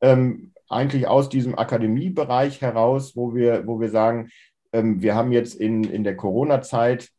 [0.00, 4.30] ähm, eigentlich aus diesem Akademiebereich heraus, wo wir, wo wir sagen,
[4.72, 7.10] ähm, wir haben jetzt in, in der Corona-Zeit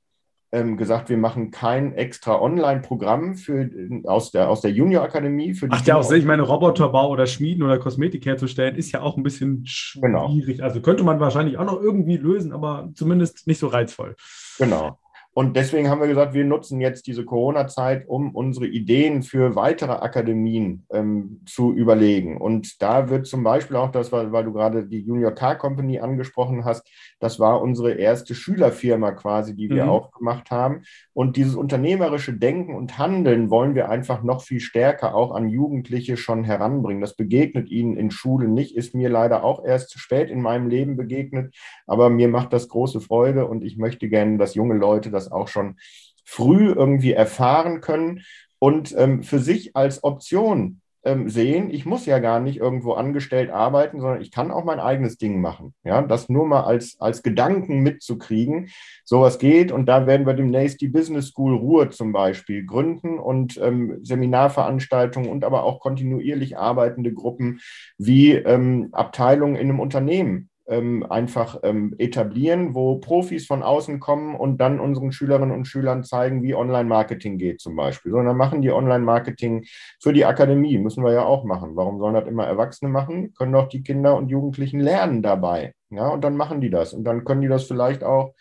[0.52, 3.70] ähm, gesagt, wir machen kein extra Online-Programm für,
[4.04, 5.58] aus, der, aus der Junior-Akademie.
[5.70, 9.24] Ach ja, auch, ich meine, Roboterbau oder Schmieden oder Kosmetik herzustellen, ist ja auch ein
[9.24, 9.66] bisschen
[10.02, 10.30] genau.
[10.30, 10.58] schwierig.
[10.58, 10.68] Genau.
[10.68, 14.16] Also könnte man wahrscheinlich auch noch irgendwie lösen, aber zumindest nicht so reizvoll.
[14.58, 14.97] Genau.
[15.34, 19.93] Und deswegen haben wir gesagt, wir nutzen jetzt diese Corona-Zeit, um unsere Ideen für weitere
[19.93, 22.36] Akademien ähm, zu überlegen.
[22.38, 25.99] Und da wird zum Beispiel auch das, weil, weil du gerade die Junior Car Company
[25.99, 26.86] angesprochen hast,
[27.22, 29.90] das war unsere erste Schülerfirma quasi, die wir mhm.
[29.90, 30.82] aufgemacht haben.
[31.14, 36.18] Und dieses unternehmerische Denken und Handeln wollen wir einfach noch viel stärker auch an Jugendliche
[36.18, 37.00] schon heranbringen.
[37.00, 40.98] Das begegnet ihnen in Schule nicht, ist mir leider auch erst spät in meinem Leben
[40.98, 41.56] begegnet,
[41.88, 45.32] aber mir macht das große Freude und ich möchte gerne, dass junge Leute das das
[45.32, 45.78] auch schon
[46.24, 48.22] früh irgendwie erfahren können
[48.60, 53.49] und ähm, für sich als Option ähm, sehen, ich muss ja gar nicht irgendwo angestellt
[53.49, 55.74] arbeiten, sondern ich kann auch mein eigenes Ding machen.
[55.84, 58.70] Ja, das nur mal als, als Gedanken mitzukriegen,
[59.04, 59.72] sowas geht.
[59.72, 65.30] Und da werden wir demnächst die Business School Ruhr zum Beispiel gründen und ähm, Seminarveranstaltungen
[65.30, 67.62] und aber auch kontinuierlich arbeitende Gruppen
[67.97, 74.36] wie ähm, Abteilungen in einem Unternehmen ähm, einfach ähm, etablieren, wo Profis von außen kommen
[74.36, 78.12] und dann unseren Schülerinnen und Schülern zeigen, wie Online-Marketing geht zum Beispiel.
[78.14, 79.66] Sondern machen die Online-Marketing
[80.02, 81.76] für die Akademie, müssen wir ja auch machen.
[81.76, 83.34] Warum sollen das immer Erwachsene machen?
[83.38, 85.74] Können doch die Kinder und Jugendlichen lernen dabei.
[85.90, 86.94] Ja, und dann machen die das.
[86.94, 88.34] Und dann können die das vielleicht auch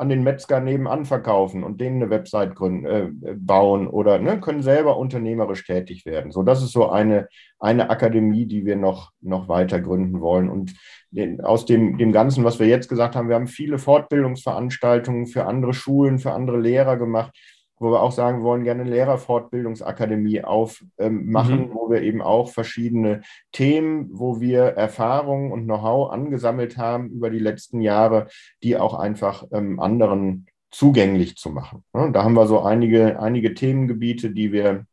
[0.00, 4.62] an den Metzger nebenan verkaufen und denen eine Website gründen, äh, bauen oder ne, können
[4.62, 6.32] selber unternehmerisch tätig werden.
[6.32, 7.28] So, das ist so eine,
[7.58, 10.48] eine Akademie, die wir noch, noch weiter gründen wollen.
[10.48, 10.72] Und
[11.10, 15.44] den, aus dem, dem Ganzen, was wir jetzt gesagt haben, wir haben viele Fortbildungsveranstaltungen für
[15.44, 17.36] andere Schulen, für andere Lehrer gemacht
[17.80, 21.70] wo wir auch sagen, wir wollen gerne eine Lehrerfortbildungsakademie aufmachen, ähm, mhm.
[21.72, 23.22] wo wir eben auch verschiedene
[23.52, 28.28] Themen, wo wir Erfahrungen und Know-how angesammelt haben über die letzten Jahre,
[28.62, 31.82] die auch einfach ähm, anderen zugänglich zu machen.
[31.94, 34.84] Ja, da haben wir so einige, einige Themengebiete, die wir,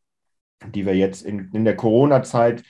[0.74, 2.64] die wir jetzt in, in der Corona-Zeit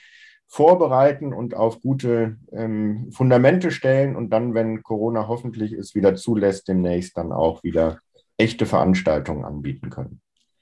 [0.47, 6.67] vorbereiten und auf gute ähm, Fundamente stellen und dann, wenn Corona hoffentlich es wieder zulässt,
[6.67, 7.99] demnächst dann auch wieder
[8.39, 10.21] echte Veranstaltungen anbieten können.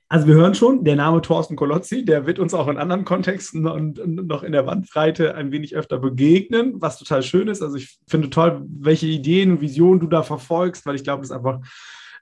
[0.10, 3.68] Also wir hören schon, der Name Thorsten Kolozzi, der wird uns auch in anderen Kontexten
[3.68, 7.62] und, noch in der Bandbreite ein wenig öfter begegnen, was total schön ist.
[7.62, 11.32] Also ich finde toll, welche Ideen und Visionen du da verfolgst, weil ich glaube, das
[11.32, 11.60] ist einfach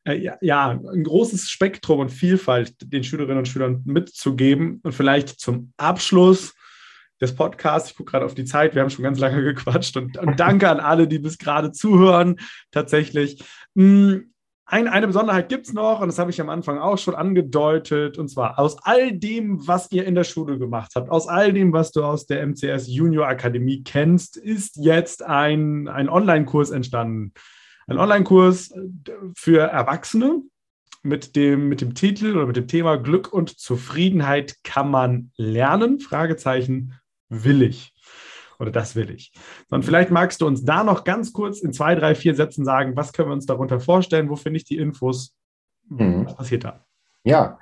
[0.03, 4.79] äh, ja, ja, ein großes Spektrum und Vielfalt den Schülerinnen und Schülern mitzugeben.
[4.81, 6.55] Und vielleicht zum Abschluss
[7.21, 10.17] des Podcasts, ich gucke gerade auf die Zeit, wir haben schon ganz lange gequatscht und,
[10.17, 12.37] und danke an alle, die bis gerade zuhören,
[12.71, 13.43] tatsächlich.
[13.75, 14.31] Hm,
[14.67, 18.17] ein, eine Besonderheit gibt es noch, und das habe ich am Anfang auch schon angedeutet,
[18.17, 21.71] und zwar aus all dem, was ihr in der Schule gemacht habt, aus all dem,
[21.71, 27.33] was du aus der MCS Junior Akademie kennst, ist jetzt ein, ein Online-Kurs entstanden.
[27.87, 28.73] Ein Online-Kurs
[29.35, 30.41] für Erwachsene
[31.03, 35.99] mit dem, mit dem Titel oder mit dem Thema Glück und Zufriedenheit kann man lernen?
[35.99, 36.93] Fragezeichen,
[37.29, 37.94] will ich
[38.59, 39.31] oder das will ich.
[39.69, 42.95] Und vielleicht magst du uns da noch ganz kurz in zwei, drei, vier Sätzen sagen,
[42.95, 45.35] was können wir uns darunter vorstellen, wo finde ich die Infos,
[45.89, 46.25] mhm.
[46.25, 46.85] was passiert da?
[47.23, 47.59] Ja,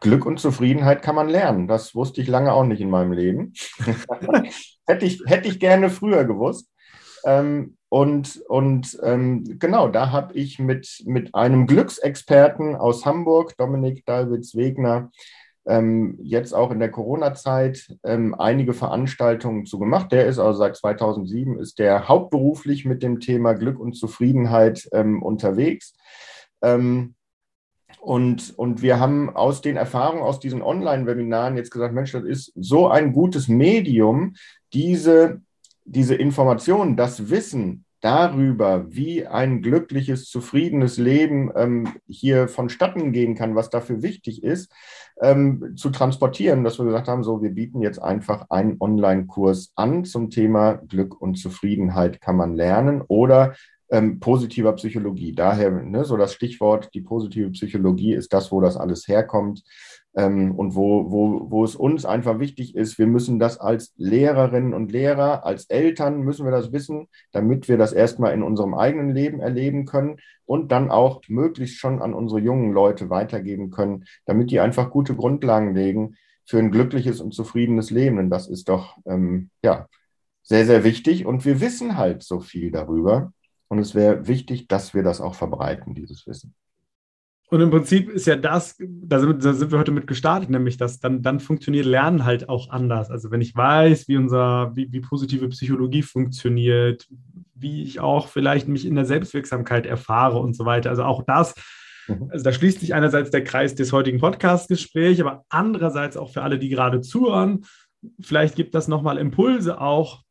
[0.00, 1.68] Glück und Zufriedenheit kann man lernen.
[1.68, 3.52] Das wusste ich lange auch nicht in meinem Leben.
[4.86, 6.68] hätte, ich, hätte ich gerne früher gewusst.
[7.24, 14.06] Ähm, und und ähm, genau, da habe ich mit, mit einem Glücksexperten aus Hamburg, Dominik
[14.06, 15.10] Dalwitz-Wegner,
[15.66, 20.10] ähm, jetzt auch in der Corona-Zeit ähm, einige Veranstaltungen zu gemacht.
[20.12, 25.22] Der ist also seit 2007 ist der hauptberuflich mit dem Thema Glück und Zufriedenheit ähm,
[25.22, 25.94] unterwegs.
[26.62, 27.14] Ähm,
[28.00, 32.52] und, und wir haben aus den Erfahrungen aus diesen Online-Webinaren jetzt gesagt, Mensch, das ist
[32.56, 34.34] so ein gutes Medium,
[34.72, 35.40] diese,
[35.84, 43.54] diese Informationen, das Wissen darüber, wie ein glückliches, zufriedenes Leben ähm, hier vonstatten gehen kann,
[43.54, 44.72] was dafür wichtig ist,
[45.20, 50.04] ähm, zu transportieren, dass wir gesagt haben, so, wir bieten jetzt einfach einen Online-Kurs an
[50.04, 53.54] zum Thema Glück und Zufriedenheit kann man lernen oder
[53.90, 55.32] ähm, positiver Psychologie.
[55.32, 59.62] Daher, ne, so das Stichwort, die positive Psychologie ist das, wo das alles herkommt
[60.14, 64.74] ähm, und wo, wo, wo es uns einfach wichtig ist, wir müssen das als Lehrerinnen
[64.74, 69.14] und Lehrer, als Eltern müssen wir das wissen, damit wir das erstmal in unserem eigenen
[69.14, 74.50] Leben erleben können und dann auch möglichst schon an unsere jungen Leute weitergeben können, damit
[74.50, 78.18] die einfach gute Grundlagen legen für ein glückliches und zufriedenes Leben.
[78.18, 79.88] Und das ist doch, ähm, ja,
[80.42, 81.24] sehr, sehr wichtig.
[81.24, 83.32] Und wir wissen halt so viel darüber.
[83.68, 86.54] Und es wäre wichtig, dass wir das auch verbreiten, dieses Wissen.
[87.52, 90.78] Und im Prinzip ist ja das, da sind, da sind, wir heute mit gestartet, nämlich
[90.78, 93.10] dass dann, dann funktioniert Lernen halt auch anders.
[93.10, 97.06] Also wenn ich weiß, wie unser, wie, wie positive Psychologie funktioniert,
[97.54, 100.90] wie ich auch vielleicht mich in der Selbstwirksamkeit erfahre und so weiter.
[100.90, 101.54] Also auch das
[102.08, 102.28] Mhm.
[102.30, 106.58] Also da schließt sich einerseits der Kreis des heutigen Podcast-Gesprächs, aber andererseits auch für alle,
[106.58, 107.64] die gerade zuhören.
[108.20, 110.22] Vielleicht gibt das nochmal Impulse auch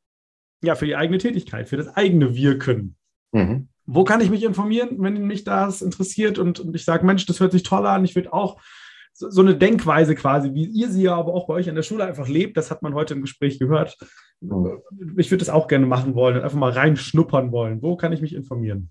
[0.63, 2.95] ja, für die eigene Tätigkeit, für das eigene Wirken.
[3.31, 3.69] Mhm.
[3.93, 7.41] Wo kann ich mich informieren, wenn mich das interessiert und, und ich sage, Mensch, das
[7.41, 8.61] hört sich toll an, ich würde auch
[9.13, 11.83] so, so, eine Denkweise quasi, wie ihr sie ja aber auch bei euch an der
[11.83, 13.97] Schule einfach lebt, das hat man heute im Gespräch gehört.
[15.17, 17.81] Ich würde das auch gerne machen wollen und einfach mal reinschnuppern wollen.
[17.81, 18.89] Wo kann ich mich informieren?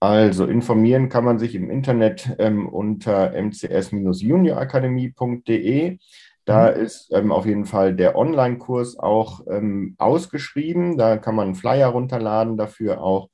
[0.00, 5.98] Also informieren kann man sich im Internet ähm, unter mcs-juniorakademie.de.
[6.46, 6.82] Da mhm.
[6.82, 10.96] ist ähm, auf jeden Fall der Online-Kurs auch ähm, ausgeschrieben.
[10.96, 13.28] Da kann man einen Flyer runterladen, dafür auch.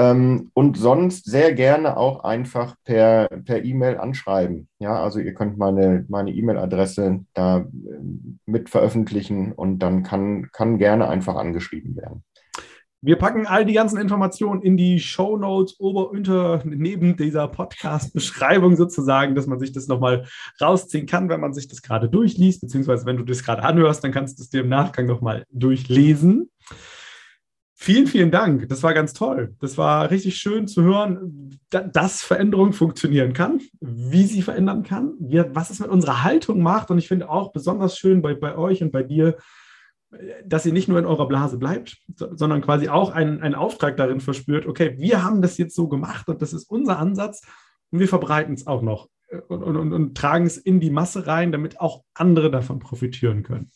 [0.01, 4.67] Ähm, und sonst sehr gerne auch einfach per per E-Mail anschreiben.
[4.79, 7.63] Ja, also ihr könnt meine meine E-Mail-Adresse da äh,
[8.45, 12.23] mit veröffentlichen und dann kann kann gerne einfach angeschrieben werden.
[13.03, 18.75] Wir packen all die ganzen Informationen in die Show Notes ober unter neben dieser Podcast-Beschreibung
[18.75, 20.27] sozusagen, dass man sich das nochmal
[20.61, 24.11] rausziehen kann, wenn man sich das gerade durchliest, beziehungsweise wenn du das gerade anhörst, dann
[24.11, 26.51] kannst du es dir im Nachgang nochmal durchlesen.
[27.73, 28.69] Vielen, vielen Dank.
[28.69, 29.55] Das war ganz toll.
[29.59, 35.71] Das war richtig schön zu hören, dass Veränderung funktionieren kann, wie sie verändern kann, was
[35.71, 36.91] es mit unserer Haltung macht.
[36.91, 39.37] Und ich finde auch besonders schön bei, bei euch und bei dir,
[40.45, 44.19] dass ihr nicht nur in eurer Blase bleibt, sondern quasi auch einen, einen Auftrag darin
[44.19, 47.41] verspürt, okay, wir haben das jetzt so gemacht und das ist unser Ansatz
[47.91, 49.07] und wir verbreiten es auch noch
[49.47, 53.43] und, und, und, und tragen es in die Masse rein, damit auch andere davon profitieren
[53.43, 53.71] können.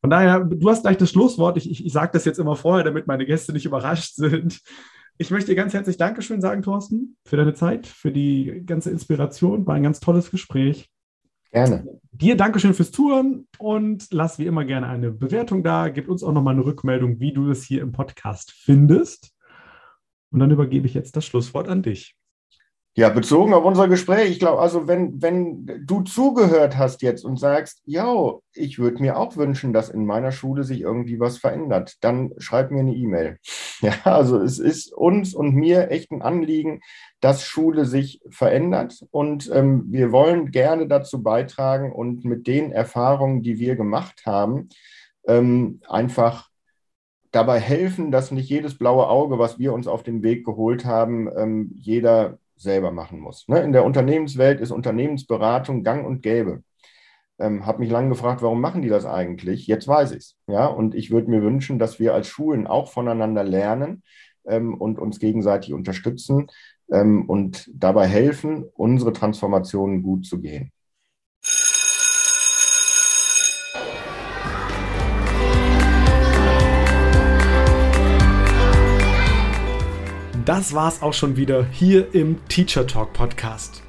[0.00, 1.56] Von daher, du hast gleich das Schlusswort.
[1.56, 4.60] Ich, ich, ich sage das jetzt immer vorher, damit meine Gäste nicht überrascht sind.
[5.18, 9.66] Ich möchte dir ganz herzlich Dankeschön sagen, Thorsten, für deine Zeit, für die ganze Inspiration.
[9.66, 10.88] War ein ganz tolles Gespräch.
[11.50, 12.00] Gerne.
[12.12, 15.88] Dir Dankeschön fürs Touren und lass wie immer gerne eine Bewertung da.
[15.88, 19.34] Gib uns auch nochmal eine Rückmeldung, wie du es hier im Podcast findest.
[20.30, 22.16] Und dann übergebe ich jetzt das Schlusswort an dich.
[22.98, 27.38] Ja, bezogen auf unser Gespräch, ich glaube, also wenn, wenn du zugehört hast jetzt und
[27.38, 31.94] sagst, ja, ich würde mir auch wünschen, dass in meiner Schule sich irgendwie was verändert,
[32.00, 33.38] dann schreib mir eine E-Mail.
[33.80, 36.80] Ja, also es ist uns und mir echt ein Anliegen,
[37.20, 43.44] dass Schule sich verändert und ähm, wir wollen gerne dazu beitragen und mit den Erfahrungen,
[43.44, 44.70] die wir gemacht haben,
[45.28, 46.48] ähm, einfach
[47.30, 51.30] dabei helfen, dass nicht jedes blaue Auge, was wir uns auf den Weg geholt haben,
[51.36, 53.46] ähm, jeder selber machen muss.
[53.48, 53.60] Ne?
[53.60, 56.62] In der Unternehmenswelt ist Unternehmensberatung gang und gäbe.
[57.38, 59.66] Ähm, habe mich lange gefragt, warum machen die das eigentlich?
[59.66, 60.36] Jetzt weiß ich es.
[60.48, 60.66] Ja?
[60.66, 64.02] Und ich würde mir wünschen, dass wir als Schulen auch voneinander lernen
[64.46, 66.48] ähm, und uns gegenseitig unterstützen
[66.90, 70.72] ähm, und dabei helfen, unsere Transformationen gut zu gehen.
[80.48, 83.82] Das war's auch schon wieder hier im Teacher Talk Podcast.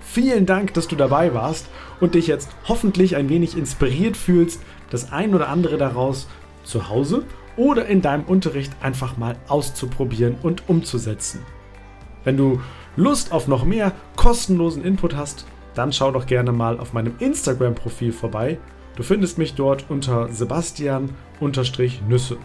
[0.00, 1.68] Vielen Dank, dass du dabei warst
[2.00, 6.26] und dich jetzt hoffentlich ein wenig inspiriert fühlst, das ein oder andere daraus
[6.64, 7.24] zu Hause
[7.58, 11.42] oder in deinem Unterricht einfach mal auszuprobieren und umzusetzen.
[12.24, 12.62] Wenn du
[12.96, 15.44] Lust auf noch mehr kostenlosen Input hast,
[15.74, 18.58] dann schau doch gerne mal auf meinem Instagram-Profil vorbei.
[18.96, 22.38] Du findest mich dort unter Sebastian-Nüsse.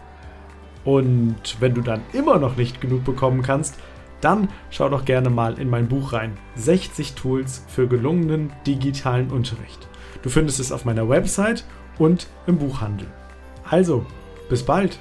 [0.83, 3.77] Und wenn du dann immer noch nicht genug bekommen kannst,
[4.21, 6.37] dann schau doch gerne mal in mein Buch rein.
[6.55, 9.87] 60 Tools für gelungenen digitalen Unterricht.
[10.21, 11.65] Du findest es auf meiner Website
[11.97, 13.07] und im Buchhandel.
[13.67, 14.05] Also,
[14.49, 14.99] bis bald!